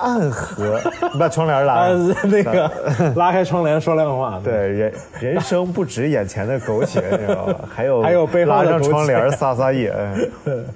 [0.01, 0.79] 暗合，
[1.13, 1.75] 你把窗帘拉。
[1.75, 1.89] 啊。
[2.25, 2.71] 那个
[3.17, 7.55] 拉开窗帘说亮话，对，人人生不止眼前的苟且，你知道吧？
[7.75, 9.93] 还有还有背后拉上窗帘撒撒野。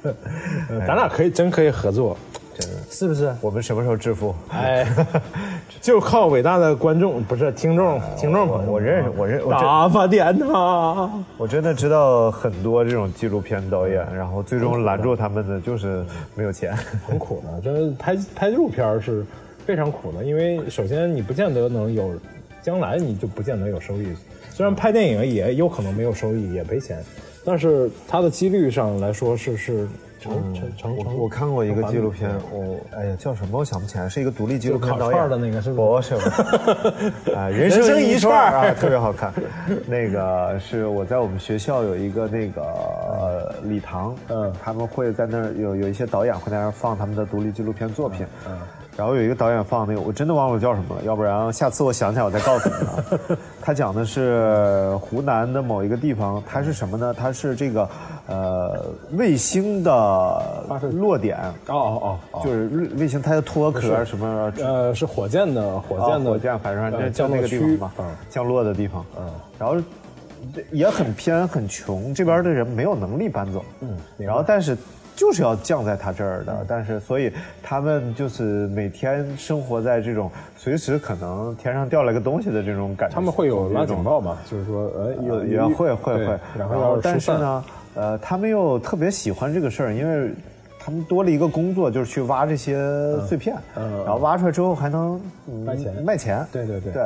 [0.86, 2.16] 咱俩可以真可以合作，
[2.58, 3.34] 真的，是不是？
[3.40, 4.34] 我们什么时候致富？
[4.50, 4.86] 哎，
[5.82, 11.10] 就靠伟大的观众不是听众听众朋友，我认识，我认，我真大发电呐！
[11.36, 16.76] 我真的知道很多这种纪录片导演，然后最终拦住他们的就是没有钱。
[17.06, 19.26] 很苦的，真的拍拍纪录片是
[19.66, 22.14] 非常苦的，因为首先你不见得能有，
[22.62, 24.06] 将来你就不见得有收益。
[24.50, 27.02] 虽然拍电影也有可能没有收益，也赔钱，
[27.44, 29.88] 但是它的几率上来说是是
[30.24, 30.96] 成成成成。
[31.16, 36.14] 我我看过一个纪录片，我哎呀叫什么我想不起来，是一个独立纪录片导演的那个是不不是？
[37.34, 39.32] 啊，人人生一一串啊，特别好看。
[39.86, 48.56] 那个是我在我们学校有一个那个呃礼堂，嗯他们会在那儿有有一些导演会在那儿放他们的独立纪录片作品，嗯。
[48.96, 53.36] 然后有一个导演放那个，我真的忘了叫什么了，要不然下次我想起来我再告诉你啊。
[53.60, 57.12] 他讲的是湖南的某一个地方，它是什么呢？
[57.12, 57.88] 它是这个
[58.28, 69.28] 呃卫星的落点，哦哦哦，就是卫星它的脱壳什么呃是火箭的火啊箭的火箭，反正呃就就那个地方嘛，嗯降落的地方，嗯，
[69.58, 69.76] 然后
[70.70, 74.76] 也很偏很穷，这边的人没有能力搬走，嗯，然后但是
[75.16, 76.46] 就是要降在他这儿嗯。
[76.46, 84.38] 的，但是所以他们就是每天生活在这种随时可能天上掉了个东西的这种感觉，他们会有拉警报嘛？
[84.50, 90.32] 就是说，呃，有呃也会会会，然后但，是呢，呃，他们又特别喜欢这个事儿，因为
[90.78, 92.76] 他们多了一个工作，就是去挖这些
[93.26, 96.02] 碎片，嗯嗯然后挖出来之后还能、嗯卖钱。
[96.04, 97.02] 卖钱，对对对对，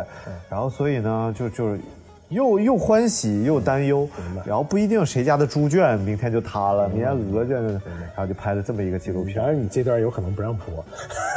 [0.49, 1.79] 然后所以呢，就就是。
[2.29, 4.09] 又又欢喜又担忧，
[4.45, 9.37] 然后不一定谁家的猪圈明天就塌了，明天鹅圈，然后就拍了这么一个纪录片。
[9.37, 10.85] 然，而你这段有可能不让播，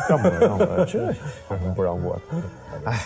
[0.10, 1.14] 让播让播，这有
[1.58, 2.14] 什么不让播。
[2.14, 2.22] 的？
[2.92, 3.00] 哎，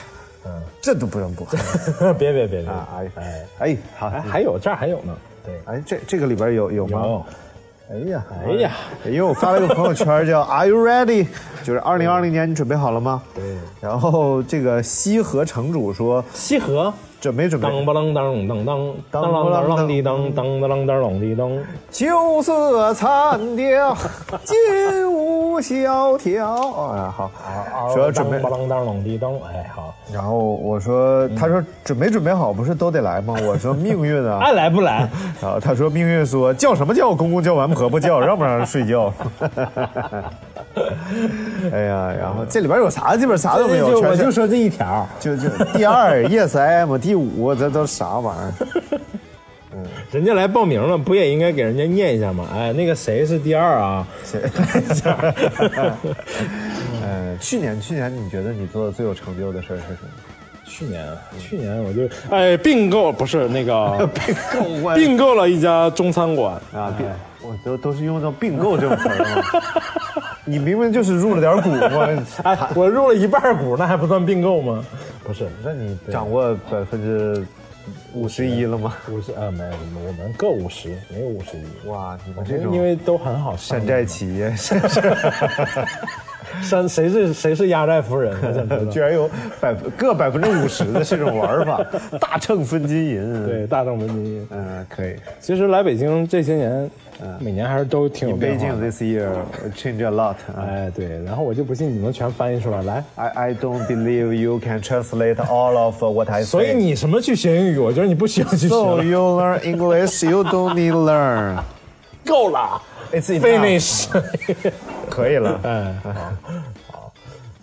[0.82, 1.46] 这都不让播。
[2.18, 2.88] 别别别别，啊！
[2.96, 3.46] 哎哎。
[3.60, 7.02] 哎，好，哎，还有这儿还有呢，对，哎，这这个里边有有吗？
[7.04, 7.26] 有，
[7.92, 8.72] 哎呀，哎呀，
[9.06, 11.28] 因为我发了个朋友圈叫 “Are you ready”，
[11.64, 13.22] 就是二零二零年你准备好了吗？
[13.36, 13.44] 对，
[13.80, 16.92] 然后这个西河城主说西河。
[17.22, 21.50] 准备准备，当吧啷当当当当啷当啷滴当当当啷当啷滴当，
[21.90, 23.96] 酒色残调，
[24.44, 26.54] 金屋萧条。
[26.54, 27.32] 啊，好，
[27.94, 33.36] 说要准备当吧啷当啷滴当，哎好，然后我说，他说准没准备好，不是都得来吗？
[33.44, 35.10] 我说命运啊，爱来不来？
[35.42, 39.12] 然后他说命运说叫什么叫，公公叫完婆婆叫，让不让人睡觉？
[41.72, 43.16] 哎呀，然后这里边有啥？
[43.16, 48.98] 这边啥都没有，我就说这一条，就就第二 Yes I am，第五这都啥玩意儿？
[49.78, 52.48] 嗯人家来报名了，不也应该给人家念一下吗？
[52.52, 54.08] 哎，那个谁是第二啊？
[54.24, 54.42] 谁
[57.04, 60.10] 呃，去年去年你觉得你做的最有成就的事儿是什么？
[60.66, 61.06] 去年，
[61.38, 64.36] 去年我就哎并购不是那个 并
[64.82, 67.06] 购啊并购了一家中餐馆啊，并
[67.48, 69.44] 我都都是用到并购这种词儿吗？
[70.44, 72.08] 你明明就是入了点股嘛，
[72.44, 74.84] 哎，我入了一半股，那还不算并购吗？
[75.26, 77.46] 不是，那你掌握百分之
[78.14, 78.96] 五十一了吗？
[79.12, 79.72] 五十啊，没有，
[80.08, 81.90] 我们各五十，没有五十一。
[81.90, 84.54] 哇，你们这种因为都很好山寨企业，
[86.62, 88.34] 山谁是谁是压寨夫人？
[88.42, 91.84] 我想知道 居然有百各百分之五十的这种玩法，
[92.20, 93.46] 大秤分金银。
[93.46, 94.48] 对，大秤分金银。
[94.52, 95.16] 嗯，可以。
[95.40, 96.90] 其实来北京这些年，
[97.40, 98.80] 每年还是都挺有变化 Beijing。
[98.80, 99.30] this year
[99.76, 100.36] change a lot.
[100.54, 103.04] 啊哎，对，然后我就不信你能全翻译出来，来。
[103.16, 106.46] I I don't believe you can translate all of what I say.
[106.46, 107.78] 所以你什么去学英语？
[107.78, 109.02] 我觉得你不需要去学 So。
[109.04, 111.58] you learn English, you don't need learn.
[112.26, 114.08] 够了 It's enough.，finish。
[115.10, 115.60] 可以了。
[115.64, 116.14] 嗯，好，
[116.92, 117.14] 好，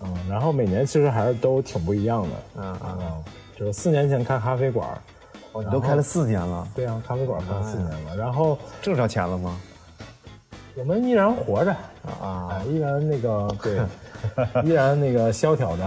[0.03, 2.29] 嗯，然后每年其实还是都挺不一样的。
[2.59, 3.25] 嗯嗯，嗯，
[3.59, 4.89] 就是四年前开咖啡馆，
[5.53, 9.61] 哦，你都开了四年了，对啊，咖啡馆开了四年了，然后挣着钱了吗？
[10.75, 13.79] 我们依然活着啊啊，依然那个对，
[14.65, 15.85] 依然那个萧条的。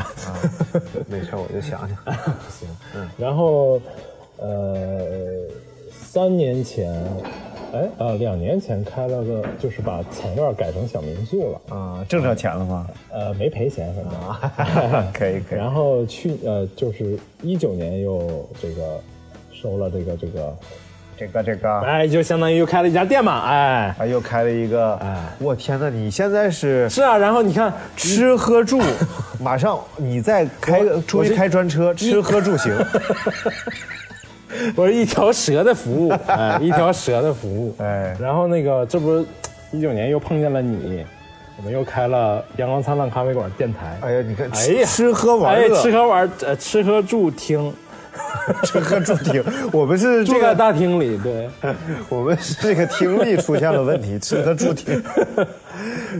[1.09, 1.97] 没事，我就想想。
[2.51, 2.69] 行，
[3.17, 3.81] 然后
[4.37, 5.47] 呃，
[5.91, 6.93] 三年前，
[7.73, 12.87] 哎呃，两年前开了个，就是把前院改成小民宿了，啊，挣着钱了吗？
[13.11, 15.11] 呃，没赔钱，反正。
[15.13, 15.57] 可以可以。
[15.57, 19.01] 然后去呃，就是一九年又这个
[19.61, 20.57] 收了这个这个
[21.17, 25.15] 这个这个，哎，就相当于又开了一家店嘛，哎，哎，又开了一个，哎。
[25.39, 25.89] 我天呐！
[25.89, 28.81] 你现在是是啊，然后你看，吃喝住，
[29.39, 32.75] 马上你再开出去开专车，吃喝住行，
[34.75, 38.15] 我是一条蛇的服务，哎， 一条蛇的服务，哎。
[38.19, 39.25] 然后那个这不是
[39.71, 41.05] 一九年又碰见了你，
[41.57, 44.85] 我们又开了阳光灿烂咖啡馆电台，哎呀，你看，哎呀。
[44.85, 47.73] 吃喝玩哎，乐，吃喝玩，呃，吃喝住听，
[48.63, 51.49] 吃喝住听，我们是这个，住在大厅里，对，
[52.09, 55.01] 我们是这个听力出现了问题，吃喝助听，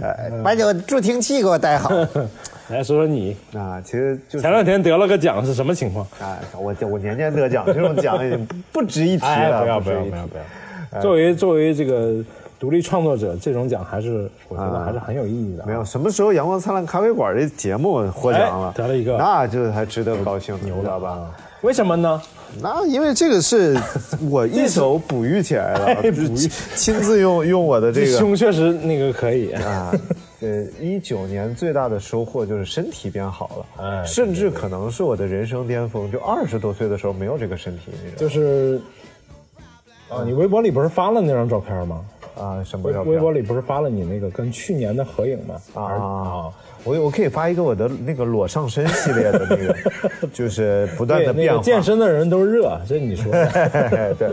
[0.02, 1.90] 哎，把你助听器给我带好
[2.70, 3.80] 来说说你啊！
[3.86, 6.06] 其实就是前两天得了个奖是什么情况？
[6.20, 10.38] 啊，我我年年得奖，这种奖已经不不值一提哎，了，不要不要不要不
[10.96, 11.02] 要！
[11.02, 12.16] 作为作为这个
[12.65, 15.67] 独立创作者，这种奖还是我觉得还是很有意义的啊。
[15.67, 21.30] 没有，什么时候阳光灿烂咖啡馆这节目获奖了，哎得了一个那就还值得高兴，牛知道吧？
[21.62, 22.19] 为什么呢？
[22.60, 23.78] 那因为这个是
[24.32, 29.93] 我一手哺育起来的， 亲亲自用用我的这个 胸确实那个可以，啊，
[30.41, 33.47] 呃，一九年最大的收获就是身体变好
[33.78, 36.12] 了，哎甚至可能是我的人生巅峰。
[36.12, 38.82] 就二十多岁的时候没有这个身体，就是
[40.10, 42.01] 啊，你微博里不是发了那张照片吗？
[42.36, 42.63] 道啊？
[42.63, 43.13] 什么微照片？
[43.13, 45.56] 微博里不是发了你那个跟去年的合影吗？
[45.74, 46.52] 啊，
[46.84, 51.54] 我我可以发一个我的那个裸上身系列的那个， 就是不断，的变化。
[51.54, 53.50] 那个健身的人都热，这你说的。
[54.17, 54.30] 对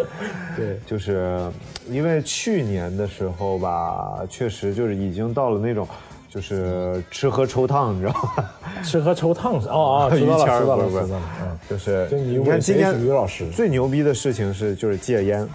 [0.56, 1.40] 对，就是
[1.88, 5.86] 因为去年的时候吧，确实就是已经到了那种。
[6.34, 8.50] 就是吃喝抽烫，你知道吗？
[8.82, 11.22] 吃喝抽烫是哦哦，知道了，知道了，知道了。
[11.42, 15.46] 嗯，就是就你你看今天于老师最牛逼的事情是就是戒烟，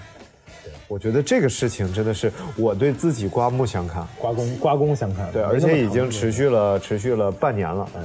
[0.88, 5.30] 我觉得这个事情真的是我对自己刮目相看，刮公刮公相看。
[5.32, 8.04] 对，而且已经持续了持续了半年了，嗯，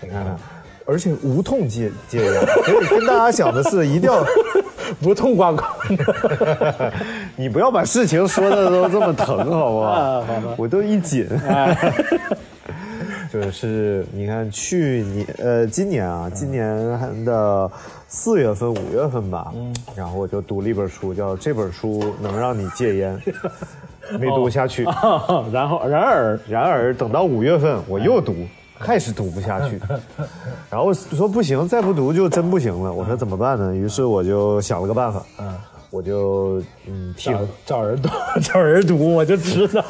[0.00, 0.36] 你看看，
[0.86, 2.32] 而且无痛戒戒烟，
[2.64, 4.24] 所以跟大家讲的是一定要。
[5.04, 5.64] 无痛刮公。
[7.36, 9.86] 你不要把事情说的都这么疼，好不好？
[9.86, 11.28] 啊好我都一紧。
[11.46, 11.94] 哎
[13.32, 17.70] 就是你看去年呃今年啊，今年的
[18.12, 19.52] 四月份五月份吧，
[19.94, 23.16] 然后我就读了一本书，叫《这本书能让你戒烟》，
[24.18, 24.82] 没读下去。
[25.52, 28.34] 然后然而然而等到五月份我又读，
[28.76, 29.80] 还是读不下去。
[30.68, 32.92] 然后说不行，再不读就真不行了。
[32.92, 33.72] 我说怎么办呢？
[33.76, 35.22] 于是我就想了个办法，
[35.90, 38.08] 我就嗯听找找人读，
[38.42, 39.84] 找人读，我就知道。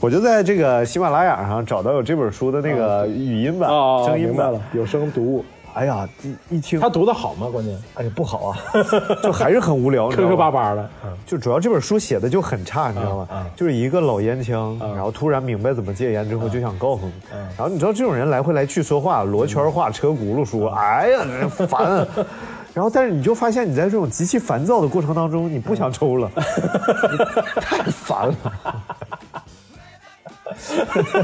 [0.00, 5.44] 我就在这个喜马拉雅上找到有这本书的那个语音版、哦，声音版有声读物。
[5.74, 7.48] 哎呀，一一听，他读的好吗？
[7.52, 8.58] 关键哎呀不好啊，
[9.22, 10.88] 就还是很无聊，磕磕巴巴的。
[11.26, 13.28] 就主要这本书写的就很差，你知道吗？
[13.32, 21.20] 嗯嗯就是一个老烟枪，然后突然明白怎么戒烟之后就想告诉你，嗯然后你知道这种人来回来去说话，罗圈话、车轱辘说，哎呀，
[21.68, 22.06] 烦啊。
[22.74, 26.28] 然后，但是你就发现你在这种极其烦躁的过程当中，你不想抽了，
[27.62, 28.34] 太烦了。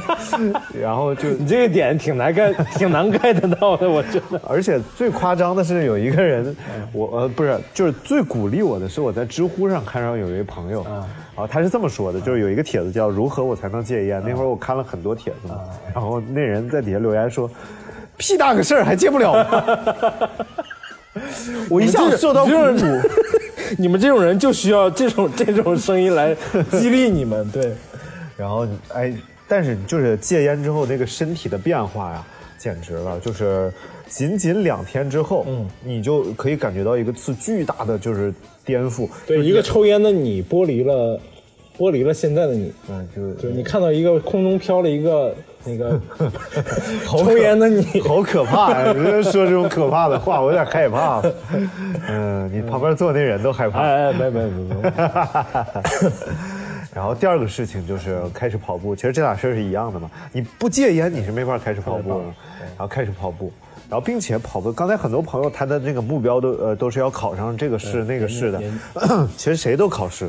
[0.81, 4.40] 然后就你这个点挺难 get， 挺难 get 到的，我觉得。
[4.46, 6.55] 而且最夸张的是，有一个人，
[6.92, 15.61] 我呃不是，就是最鼓励我的是我在知乎上看上有一位朋友，然后他是这么说的，就是有一个帖子叫“如何我才能戒烟”，那会儿我看了很多帖子嘛，
[15.94, 17.50] 然后那人在底下留言说
[18.16, 19.79] ：“屁大个事儿还戒不了吗？”
[21.68, 23.00] 我一下子受到鼓舞，
[23.76, 26.37] 你们这种人就需要这种这种声音来
[26.70, 27.74] 激励你们，对。
[28.37, 29.12] 然后哎，
[29.50, 32.24] 但是就是戒烟之后那个身体的变化呀，
[32.56, 33.72] 简直了，就是
[34.06, 38.32] 仅仅两天之后，嗯，你就可以感觉到一个次巨大的就是
[38.64, 41.20] 颠覆，对，一个抽烟的你剥离了，
[41.76, 42.72] 剥离了现在的你。
[42.88, 45.34] 嗯，就就是你看到一个空中飘了一个
[45.64, 46.00] 那个
[47.06, 48.92] 抽烟的你，好可怕呀！
[48.96, 51.22] 你这说这种可怕的话，我有点害怕。
[52.08, 53.80] 嗯，你旁边坐那人都害怕。
[53.80, 54.90] 哎哎，没没没没，
[56.92, 60.11] 然后第二个事情就是开始跑步，其实这俩事儿是一样的嘛。
[60.33, 62.24] 你不戒烟，你是没法开始跑步的。
[62.76, 63.53] 然后开始跑步，
[63.88, 68.62] 然后并且跑步，刚才很多朋友他的那个目标都呃都是要考上这个试那个试的，
[69.37, 70.29] 其实谁都考试。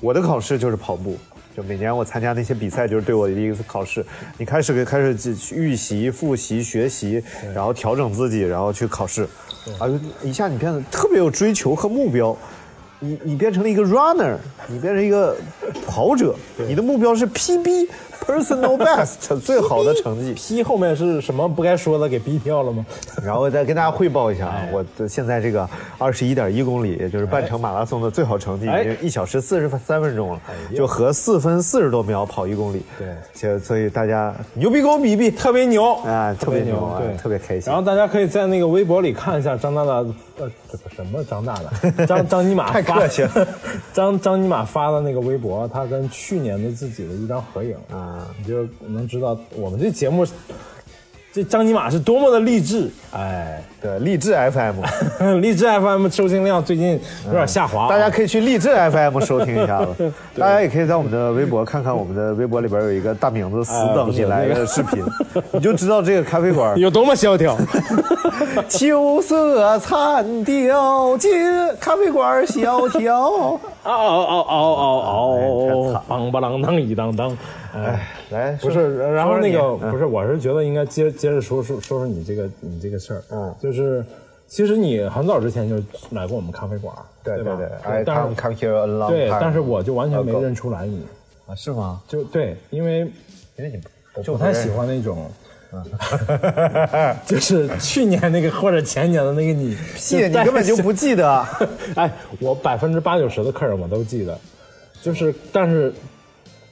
[0.00, 1.16] 我的考试就是跑步，
[1.54, 4.04] 就每年我参加那些比赛，就是对我的一个考试。
[4.36, 7.22] 你开始开始预习、复习、学习，
[7.54, 9.28] 然后调整自己，然后去考试，
[9.78, 12.36] 啊，就一下你变得特别有追求和目标。
[13.04, 14.36] 你你变成了一个 runner，
[14.66, 15.36] 你变成一个
[15.86, 16.34] 跑者，
[16.66, 17.88] 你的目标是 PB
[18.26, 20.32] personal best 最好的成绩。
[20.32, 22.86] P 后面是什么不该说的给逼掉了吗？
[23.22, 28.82] 然后再跟大家汇报一下啊哎，我的现在这个二十一点一公里，也就是半程马拉松的最好成绩，哎。
[28.82, 30.40] 已经一小时四十三分钟了，呀
[30.74, 32.82] 就和四分四十多秒跑一公里。
[32.98, 33.08] 对。
[33.34, 35.94] 所以所以大家牛逼跟我比一比，特别牛。
[35.96, 37.70] 啊特别牛啊对，特别开心。
[37.70, 40.04] 然后大家可以在那个微博里看一下张大大，
[40.38, 43.48] 呃，这个什么张大大， 张张尼玛太发客气了，
[43.94, 50.26] 张张尼玛发的那个微博，他跟去年的自己的一张合影啊，你就能知道我们这节目，
[51.34, 53.60] 这张尼玛是多么的励志，哎。
[53.82, 54.76] 对，励志 FM，
[55.42, 60.10] 励志 FM 收听量最近有点下滑啊、大家可以去励志 FM 收听一下子。
[60.38, 65.04] 大家也可以在我们的微博看看，我们的微博里边有一个大名字“死等你来”的视频，
[65.52, 67.54] 你就知道这个咖啡馆有多么萧条。
[68.70, 71.28] 秋色惨凋，街
[71.78, 73.60] 咖啡馆萧条。
[73.84, 77.36] 嗷嗷嗷嗷嗷哎嗷，梆吧啷当一当当。
[77.74, 83.22] 哎，来，不是，然后那个不是，我是觉得应该接接着说说说说你这个你这个事儿。
[83.30, 84.04] 嗯就是
[84.46, 85.76] 其实你很早之前就
[86.10, 87.68] 来过我们咖啡馆，对对对，
[88.04, 91.04] 但是 come come here a long 对，但是我就完全没认出来你，
[91.46, 92.00] 啊，是吗？
[92.06, 93.00] 就对，因为
[93.56, 93.80] 因为你
[94.14, 95.26] 我不太喜欢那种。
[97.26, 101.46] 就是去年那个或者前年的那个你，屁，你根本就不记得。
[101.96, 102.10] 哎，
[102.40, 104.38] 我百分之八九十的客人我都记得，
[105.02, 105.92] 就是但是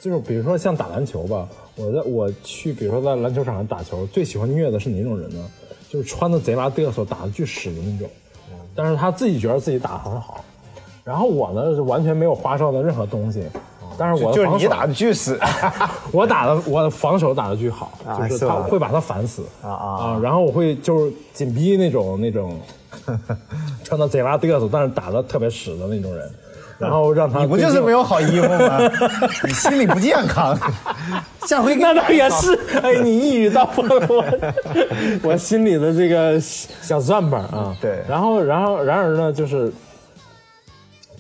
[0.00, 5.44] 就是比如说像打篮球吧，我在我去比如说在篮球场上打球，最喜欢虐的是哪种人呢？
[5.88, 8.08] 就是穿的贼拉嘚瑟，打的巨屎的那种，
[8.74, 10.42] 但是他自己觉得自己打的很好，
[11.04, 13.42] 然后我呢是完全没有花哨的任何东西。
[14.02, 15.38] 但是我的就是你打的巨死，
[16.10, 22.58] 我打的我的防守打的巨好，啊就是他会把他烦死啊啊然后我会就是紧逼那种那种
[23.84, 26.28] 穿的贼拉嘚瑟，但是打的特别屎的那种人，
[26.78, 28.78] 然后让他你不就是没有好衣服吗？
[29.44, 30.58] 你心理不健康。
[31.46, 34.24] 下回给那倒也是，哎，你一语道破了我
[35.30, 37.76] 我心里的这个小算盘啊。
[37.80, 39.72] 对然后，然后，然而呢，就是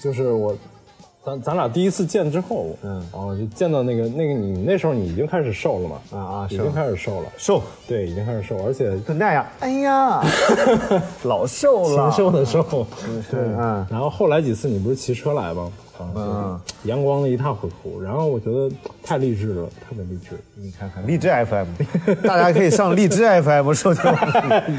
[0.00, 0.56] 就是我，
[1.24, 6.00] 咱咱俩第一次见之后，嗯，然后就见到那个那个你那时候你已经开始瘦了嘛？
[6.12, 7.62] 啊啊已经开始瘦了，瘦。
[7.86, 10.20] 对，已经开始瘦，而且就那样，哎呀，
[11.22, 12.62] 老瘦了，禽兽的瘦。
[13.30, 15.70] 对，嗯，然后后来几次你不是骑车来吗？
[16.16, 18.68] 嗯，阳光的一塌糊涂，然后我觉得
[19.04, 20.30] 太励志了，特别励志。
[20.56, 21.66] 你看看励志 FM，
[22.26, 24.02] 大家可以上励志 FM 收听，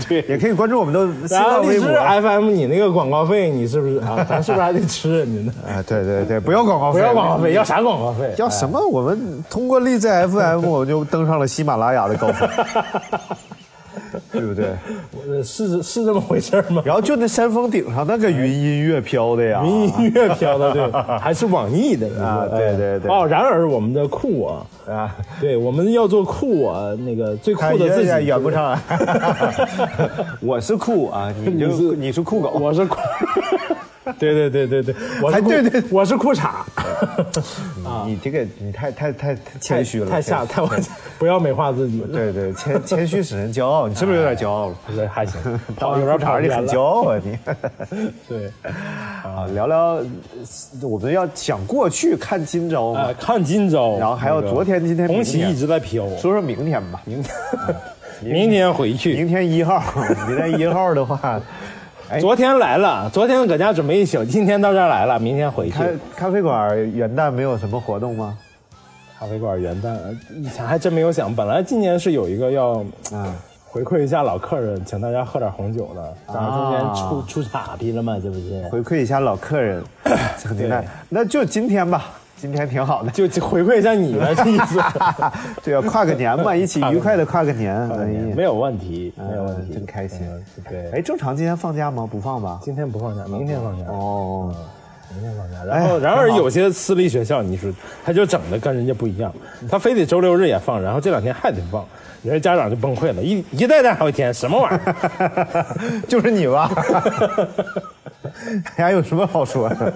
[0.09, 1.87] 对也可以关注我们的新浪微博。
[1.87, 4.25] FM，你那个广告费，你是不是啊？
[4.27, 5.57] 咱是不是还得吃人家的？
[5.73, 8.33] 啊，对对对，不要广告费，不要广告费，要啥广告费？
[8.37, 8.79] 要什么？
[8.87, 12.49] 我们通过励志 FM，我们就登上了喜马拉雅的高峰，
[14.31, 14.65] 对不对？
[15.33, 16.81] 呃是是这么回事吗？
[16.85, 23.11] 然后就那山峰顶上那个云音乐飘的呀，云音乐飘的，对， 还是网易的啊对对对。
[23.11, 28.79] 哦，然而我们的酷我，啊，对，我们要做酷我那个最酷的自己，圆不上来。
[30.41, 32.97] 我是酷啊，你就你 是你是酷狗，我是酷。
[34.19, 35.83] 对对对对对，我是裤哎对对。
[35.89, 36.49] 我是裤衩，
[38.05, 41.99] 你这个你太太太太谦虚了，太下太往下，不要美化自己。
[42.11, 44.75] 对对， 谦谦虚使人骄傲，你是不是有点骄傲了？
[44.95, 45.41] 对，还行，
[45.79, 46.67] 当跑有点跑你很。
[46.67, 47.37] 骄傲啊你。
[48.27, 48.51] 对，
[49.23, 49.99] 啊，聊聊
[50.81, 57.01] 我们要想过去看今朝看今朝，然后还有昨天今天红旗一直在飘，说说明天吧。
[57.05, 57.35] 明天，
[58.21, 59.13] 明天回去。
[59.13, 59.83] 明天一号，
[60.27, 61.41] 明天一号的话，哎，
[62.19, 65.73] 昨天来了，昨天搁家准备一宿，今天到这儿来了，明天回去。
[65.73, 65.85] 咖
[66.15, 68.37] 咖啡馆元旦没有什么活动吗？
[69.19, 73.33] 咖啡馆元旦，呃以前还真没有想，本来今年是有一个要嗯，
[73.65, 78.67] 回馈一下老客人，请大家喝点红酒的，然后中间出、啊出岔劈了嘛，这不是？
[78.69, 79.83] 回馈一下老客人，
[80.43, 82.11] 很简单，那就今天吧，
[82.43, 83.09] 今天挺好的。
[83.11, 84.77] 就就回馈一下你的意思，
[85.63, 87.73] 对啊，跨个年嘛，一起愉快的跨个年，
[88.35, 92.05] 没有问题，没有问题，真开心嗯对，哎，正常今天放假吗？
[92.11, 92.59] 不放吧？
[92.61, 93.85] 今天不放假，明天放假。
[93.89, 94.53] 哦，
[95.13, 97.71] 明天放假，然后，然而有些私立学校，你说
[98.03, 99.33] 他就整的跟人家不一样，
[99.71, 101.85] 他非得周六日也放，然后这两天还得放，
[102.23, 105.65] 人家家长就崩溃了，一一代代好几天，什么玩意儿？
[106.09, 106.69] 就是你吧？
[108.75, 109.93] 还有什么好说的？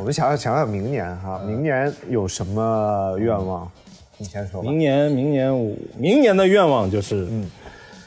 [0.00, 3.70] 我们想想想想明年哈，明年有什么愿望？
[4.16, 4.66] 你先说吧。
[4.70, 7.44] 明年，明年我明年的愿望就是，嗯，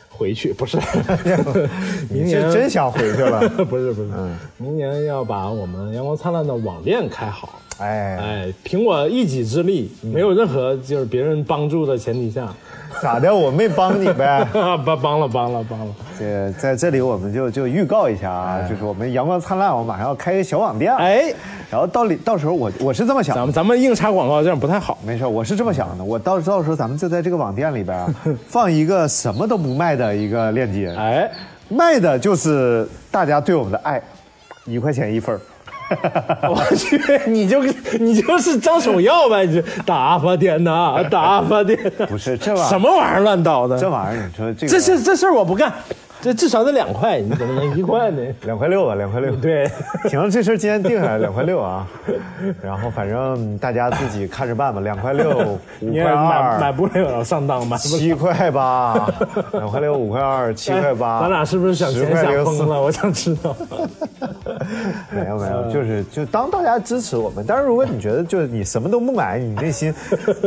[0.10, 0.76] 回去不是，
[2.10, 3.48] 明年真想回去了？
[3.70, 4.10] 不是不是，
[4.58, 7.60] 明年要把我们阳光灿烂的网店开好。
[7.80, 12.48] 哎，哎，凭我一己之力，没有任何就是别人帮助的前提下，
[13.02, 13.34] 咋的？
[13.34, 14.48] 我没帮你呗？
[14.86, 21.34] 帮帮了帮了帮了，这在这里我们就就预告一下啊，就是我们阳光灿烂，我马上要开一个小网店，哎，
[21.72, 23.42] 然后到里到时候我我是这么想的。
[23.42, 25.00] 咱们咱们硬插广告这样不太好。
[25.04, 28.16] 没事，我是这么想的，我到到时候咱们就在这个网店里边啊，
[28.48, 31.30] 放一个什么都不卖的一个链接，哎，
[31.70, 34.02] 卖的就是大家对我们的爱，
[34.66, 35.42] 一块钱一份儿。
[36.50, 37.62] 我去，你就
[38.00, 43.78] 你就是张守耀呗，你就大发点呐，打发点呐， 不是这玩意儿什么玩意儿乱倒的？
[43.80, 45.72] 这玩意儿，你说这个这是这事儿我不干，
[46.24, 48.22] 这至少得两块，你怎么能一块呢？
[48.46, 49.36] 两块六吧，两块六。
[49.36, 49.70] 对，
[50.10, 51.86] 行，这事儿今天定下来两块六啊，
[52.62, 57.76] 然后反正大家自己看着办吧，两块六， 五你块买买，不了上当，买。
[57.76, 59.06] 七块八，
[59.52, 61.20] 两块六，五块二，七块八。
[61.20, 62.82] 咱俩是不是想钱想疯10.04了？
[62.82, 63.54] 我想知道。
[65.12, 67.44] 没有没有，就是就当大家支持我们。
[67.46, 69.94] 但是如果你觉得就是你什么都不买，你内心，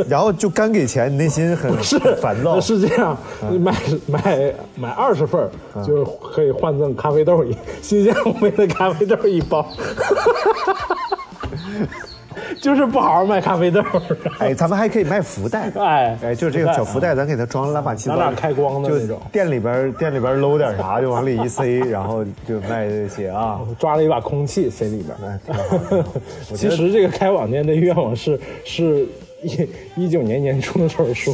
[0.09, 2.59] 然后就干给钱，你内心很是烦躁。
[2.59, 3.73] 是这样，嗯买
[4.07, 5.49] 买买二十份儿
[5.85, 9.65] 就是可以换赠咖啡豆一 新鲜烘焙的咖啡豆一包，
[12.61, 13.81] 就是不好好卖咖啡豆。
[14.39, 15.71] 哎，咱们还可以卖福袋。
[15.75, 19.19] 哎哎，就是这个小福袋，咱给它装乱七八糟，哪哪开光的就那种。
[19.31, 23.59] 店里边店里边搂点啥，就往里一塞，然后就卖这些啊。
[23.79, 25.39] 抓了一把空气塞里边哎
[26.55, 29.07] 其实这个开网店的愿望是是
[29.43, 29.69] 一
[30.05, 31.33] 一九年年初的时候说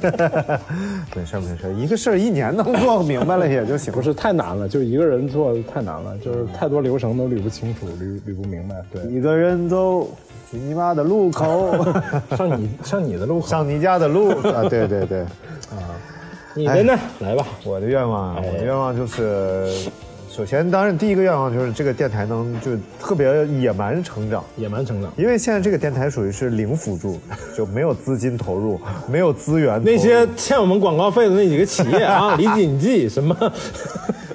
[0.00, 0.60] 的，
[1.14, 3.92] 没事儿没事儿，一个事儿一年能做明白了也就行。
[3.92, 8.74] 不是太难了，就一个人做太难了，就是太多流程都捋不清楚，捋捋不明白。
[8.92, 10.04] 对，一个人走
[10.50, 11.84] 去你妈的路口，
[12.36, 14.62] 上你上你的路口，上你家的路 啊！
[14.68, 15.20] 对对对，
[15.70, 15.94] 啊
[16.54, 16.98] 你的呢？
[17.20, 19.68] 来吧，我的愿望我的愿望就是，
[20.34, 24.44] 首先当然第一个愿望就是这个电台能就特别野蛮成长。
[24.56, 25.08] 野蛮成长。
[25.16, 27.20] 因为现在这个电台属于是零辅助，
[27.56, 33.36] 就没有资金投入，没有资源，那些欠我们广告费的那几个企业啊，李锦记什么，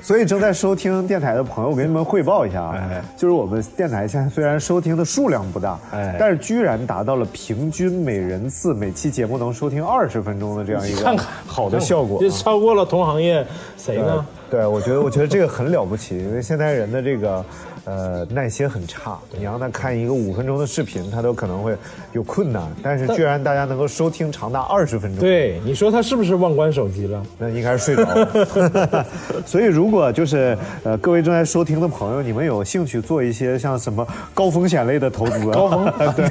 [0.01, 12.19] 所以正在收听电台的朋友，我给你们汇报一下啊，哎就是我们电台现在虽然收听的数量不大，哎但是居然达到了平均每人次每期节目能收听二十分钟的这样一个好的效果啊。
[12.21, 13.45] 这超过了同行业
[13.77, 14.25] 谁呢？
[14.49, 17.45] 对，我觉得我觉得这个很了不起，因为现在人的这个
[17.89, 21.75] 呃耐心很差，你让他看一个五分钟的视频，他都可能会
[22.13, 27.23] 有困难，但是居然大家能够收听长达二十分钟，对，你说他是不是忘关手机了？
[27.39, 29.05] 那应该是睡着了。
[29.45, 36.29] 所以，如果就是呃各位正在收听的朋友，你们有兴趣做一些像什么高风险类的投资，高风对，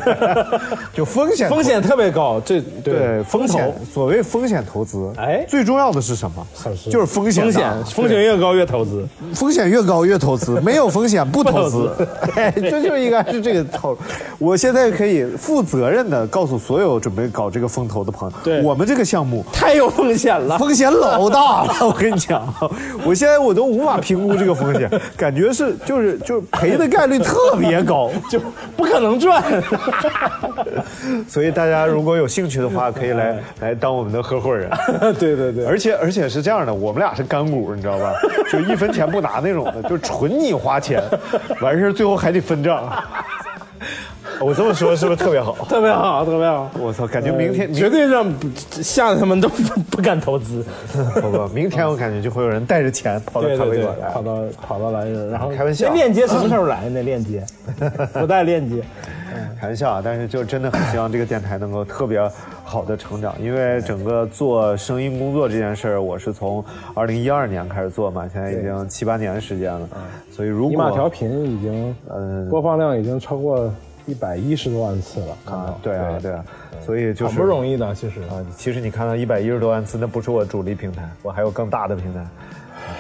[0.92, 5.44] 就风险风险特别高，这对风险投，所谓风险投资，哎。
[5.48, 6.46] 最重要的是什么？
[6.54, 6.76] 什么？
[6.90, 9.06] 就是风险，风险风险越高越投资。
[9.34, 11.90] 风险越高越投资，没有风险不投资。
[12.36, 13.99] 哎，这就应该是这个套路。
[14.38, 22.46] 我现在可以负责任的告诉所有准备搞这个风投的朋友，对我们这个项目太有风险了，风险老大了，我跟你讲，
[23.05, 28.40] 我现在我都无法评估这个风险，感觉是就是就是赔的概率特别高，就
[28.76, 29.42] 不可能赚。
[31.28, 34.70] 所以大家如果有兴趣的话，可以来 来当我们的合伙人。
[35.18, 38.12] 对对对，而且而且是这样的，我们俩是干股，你知道吧？
[38.53, 41.03] 就一分钱不拿那种的，就纯你花钱，
[41.61, 42.91] 完事最后还得分账。
[44.45, 45.55] 我这么说是不是特别好？
[45.68, 46.70] 特别好，特别好。
[46.78, 48.47] 我操，感觉明天绝对让不
[48.82, 50.64] 吓得他们都不不敢投资。
[51.20, 54.22] 不不，明天我感觉就会有人带着钱跑到咖啡馆来，跑。
[54.22, 56.89] 到跑到来，然后开玩笑那链接什么时候来？
[56.89, 57.45] 那链接，
[58.12, 58.82] 不带链接。
[59.61, 62.20] 开玩笑啊，但是就真的很希望这个电台能够特别
[62.64, 66.64] 好的成长，因为整个做声音工作这件事儿，我是从
[66.95, 69.89] 二零一二年开始做嘛，现在已经七八年的时间了，
[70.30, 73.72] 所以如尼玛调果频已经嗯播放量已经超过
[74.09, 76.42] 一百一十多万次了，看到啊，对啊对啊，
[76.84, 82.26] 所以就是很不容易的，其实啊，其实你看到一百一十多万次，那不是我主力平台，我还有更大的平台。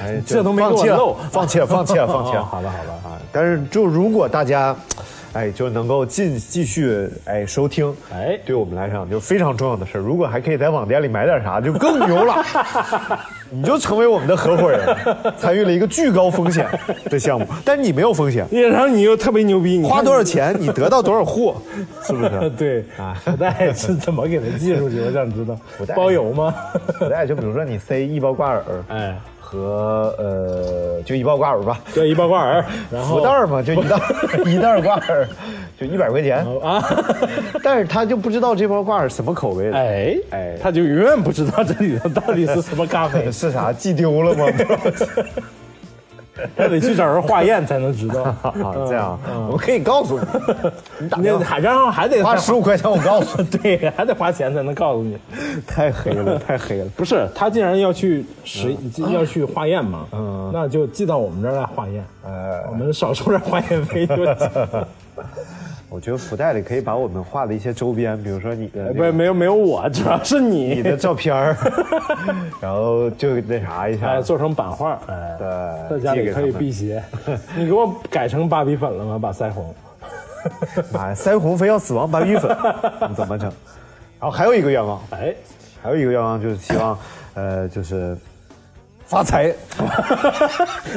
[0.02, 2.42] 哎，这都没给我放弃了漏放弃了，放弃了，放弃了。
[2.42, 3.18] 哦 好了好了啊！
[3.32, 4.76] 但是就如果大家，
[5.34, 10.00] 哎，就能够进继续哎收听，哎对我们来讲就非常重要的事儿。
[10.00, 12.34] 如果还可以在网店里买点啥，就更牛了。
[13.50, 14.96] 你就成为我们的合伙人，
[15.38, 16.66] 参与了一个巨高风险
[17.06, 20.22] 的项目，但你没有风险，然后你又特别牛逼，你花多少？
[20.22, 21.56] 钱你得到多少货，
[22.04, 22.50] 是不是？
[22.58, 25.00] 对啊福袋是怎么给它寄出去？
[25.00, 26.54] 我想知道福袋，包邮吗？
[26.98, 29.18] 福袋就比如说你塞一包挂耳，哎，
[29.50, 33.96] 和呃，就一包挂耳吧，对，一包挂耳，然后福袋嘛，就一袋
[34.44, 35.26] 一袋挂耳，
[35.80, 36.44] 就一百块钱。
[36.60, 36.84] 啊，
[37.64, 43.24] 但是他就不知道这包挂耳什么口味的，哎哎他就永远不知道这里头到底是什么咖啡。
[43.32, 44.44] 是啥寄丢了吗？
[46.56, 48.22] 还 得去找人化验才能知道。
[48.42, 48.52] 啊，
[48.88, 49.18] 这样，
[49.50, 50.26] 我可以告诉你，
[51.00, 55.18] 你打电话你还然后还得花再十五块钱，我告诉你， 对，还得花钱才能告诉你。
[55.66, 56.86] 太黑了，太黑了。
[56.96, 58.74] 不是，他既然要去实、
[59.12, 64.36] 要去化验嘛，嗯，那就寄到我们这儿来化验，呃我们少收点化验费就行。
[65.90, 71.56] 我觉得福袋里可以把我们画的一些周边，比如说你的那不是没有没有我， 主要是你你的照片儿，
[72.60, 75.36] 然后就那啥一下哎，做成版画，哎，
[75.88, 77.02] 对在家里可以辟邪。
[77.56, 79.18] 你给我改成芭比粉了吗？
[79.18, 79.74] 把腮红。
[80.92, 82.56] 妈呀，腮红非要死亡芭比粉，
[83.08, 83.50] 你怎么整？
[84.20, 85.34] 然后还有一个愿望，哎，
[85.82, 86.98] 还有一个愿望就是希望，
[87.34, 88.16] 呃，就是
[89.08, 89.48] 发财。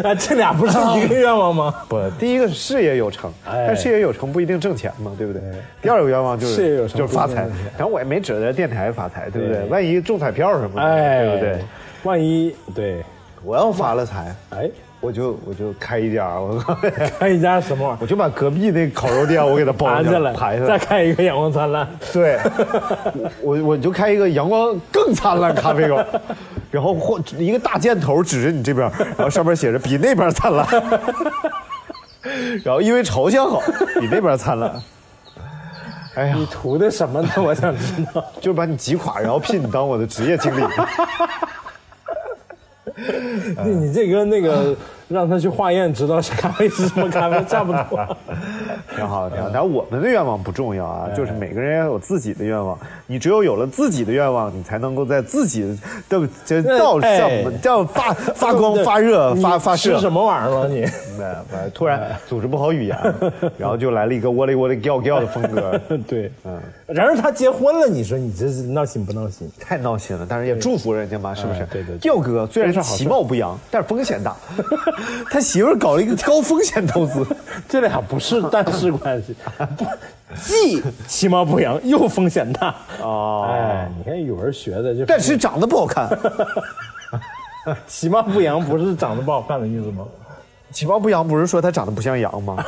[0.04, 1.74] 啊， 这俩不是一个愿望吗？
[1.88, 5.42] 不，第一个是事业有成，哎但事业有成不一定挣钱嘛，对不对？
[5.82, 9.64] 第二个愿望就是事业有成就是发财不一定挣钱，然后我也没指着电台发财，对不对？
[9.66, 11.60] 万一中彩票什么的，哎，对不对？？
[12.04, 13.04] 万一对，
[13.44, 16.60] 我要发了财，哎，我就我就开一家，我
[17.20, 19.72] 开一家什么玩意我就把隔壁那烤肉店我给它？
[19.72, 21.88] 包盘下来，排下来，再开一个阳光灿烂。
[22.12, 22.40] 对，
[23.42, 26.06] 我我就开一个阳光更灿烂咖啡馆，
[26.72, 30.66] 然后或一个大箭头指着你这边， 然后上面写着比那边灿烂，
[32.64, 33.60] 然后因为朝向好，
[34.00, 34.74] 比那边灿烂。
[36.16, 37.30] 哎呀，你图的什么呢？
[37.38, 38.24] 我想知道。
[38.42, 40.64] 就是把你挤垮，然后聘你当我的职业经理。
[43.64, 44.76] 你 你这跟那个
[45.12, 48.18] 让他去化验，知道是咖啡是什么咖啡差不多。
[48.96, 49.50] 挺好，挺好。
[49.54, 52.78] 但我们的愿望不重要啊，就是每个人要有自己的愿望。
[53.08, 55.62] 你只有有了自己的愿望，你才能够在自己
[56.10, 60.00] 的这道哎上叫发发光、发热、发发射吃。
[60.00, 60.82] 什么玩意儿了你？
[61.18, 62.98] 对，突然组织不好语言，
[63.58, 69.50] 然后就来了一个窝里窝里叫叫的风格， 对，嗯，然而他结婚了，你说你这是闹心不闹心？
[69.60, 70.26] 太闹心了。
[70.28, 71.68] 但是也祝福人家嘛，是不是哎？
[71.72, 74.36] 对对对调哥虽然是其貌不扬，但是风险大。
[75.30, 77.26] 他媳妇儿搞了一个高风险投资，
[77.68, 79.36] 这俩不是但是关系，
[79.78, 79.86] 不
[80.36, 82.76] 既其貌不扬又风险大。
[83.02, 86.10] 哦哎，你看语文学的就，但是长得不好看。
[87.88, 90.06] 其貌不扬不是长得不好看的意思吗？
[90.72, 92.64] 其貌不扬不是说他长得不像羊吗？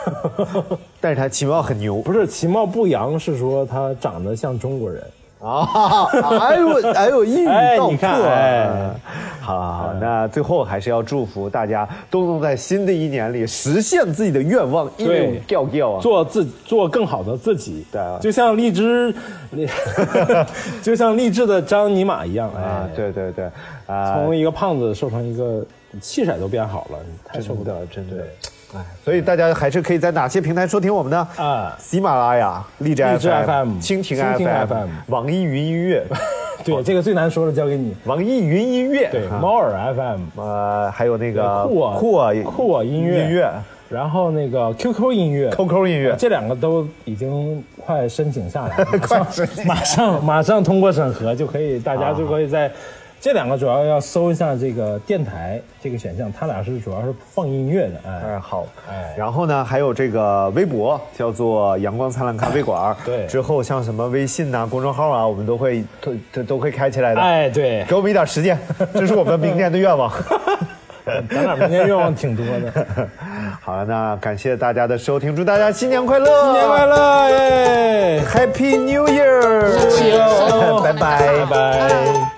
[0.99, 2.01] 但是他其貌很牛。
[2.01, 5.01] 不是其貌不扬是说他长得像中国人。
[5.45, 6.07] 啊！
[6.39, 7.45] 哎呦哎呦，一语
[7.77, 7.97] 道破。
[8.25, 8.95] 哎哎。
[9.41, 16.01] 好好好，那最后还是要祝福大家都能在新的一年里实现自己的愿望，一对路调调啊！
[16.01, 17.99] 做自做更好的自己，对。
[17.99, 19.13] 啊就像励志，
[20.81, 23.49] 就像励志的张尼玛一样，啊哎，，对对对，
[23.85, 25.61] 啊，从一个胖子瘦成一个
[25.99, 28.23] 气色都变好了，太受不了，真的。
[28.75, 31.27] 哎，所以大家还是可以在哪些平台收听我们呢？
[31.37, 31.75] 啊。
[31.79, 34.17] 喜马拉雅、荔枝 FM、蜻蜓
[34.67, 36.03] FM、网易云音乐、
[36.63, 37.95] 对，这个最难说的交给你。
[38.05, 39.09] 网易云音乐，
[39.41, 43.23] 猫耳 FM、呃，还有那个酷我酷我酷我音乐。
[43.25, 43.51] 音乐、
[43.89, 49.67] 然后那个 QQ 音乐、QQ 音乐，这两个都已经快申请下来了，马 快上申请。
[49.67, 52.71] 马上马上通过审核就可以，大家啊就可以在
[53.23, 67.21] 这两个主要要搜一下这个电台这个选项，它俩是主要是放音乐的，哎，哎，好，哎然后呢，还有这个微博叫做“阳光灿烂咖啡馆”，对之后像什么微信呐、公众号啊，我们都会都都都会开起来的。
[67.21, 68.59] 哎，对，给我们一点时间，
[68.93, 70.11] 这是我们明年的愿望。
[71.29, 72.85] 咱俩明年愿望挺多的，
[73.61, 76.25] 好了，那感谢大家的收听，祝大家新年快乐！
[76.43, 79.71] 新年快乐，耶！，Happy New Year！
[80.81, 82.32] 拜 拜拜。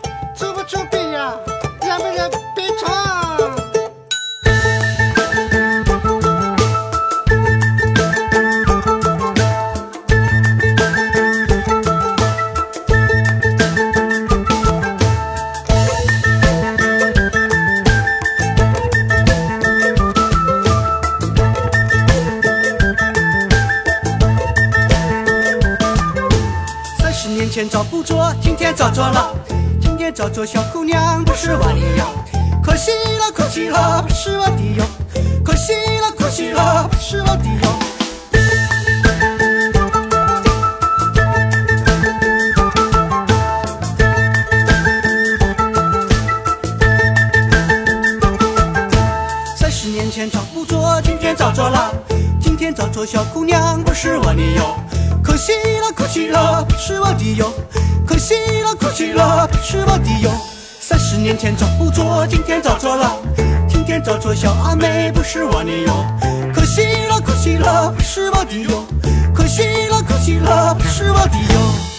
[27.55, 29.33] 前找不着，今天找着了。
[29.79, 32.05] 今天找着小姑娘，不是我的哟。
[32.61, 34.83] 可惜了，可惜了，不是我的哟。
[35.41, 37.27] 可惜了，可惜了，不是我
[61.45, 63.19] 昨天找不着，今天找着了。
[63.69, 66.03] 今天找着小阿妹，不是我的哟。
[66.51, 68.83] 可惜了，可惜了，不是我的哟。
[69.31, 71.94] 可惜了，可惜了，不是我的哟。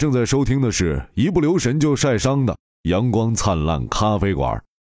[0.00, 4.58] 正在收听的是一不留神就晒伤的阳光灿烂咖啡馆。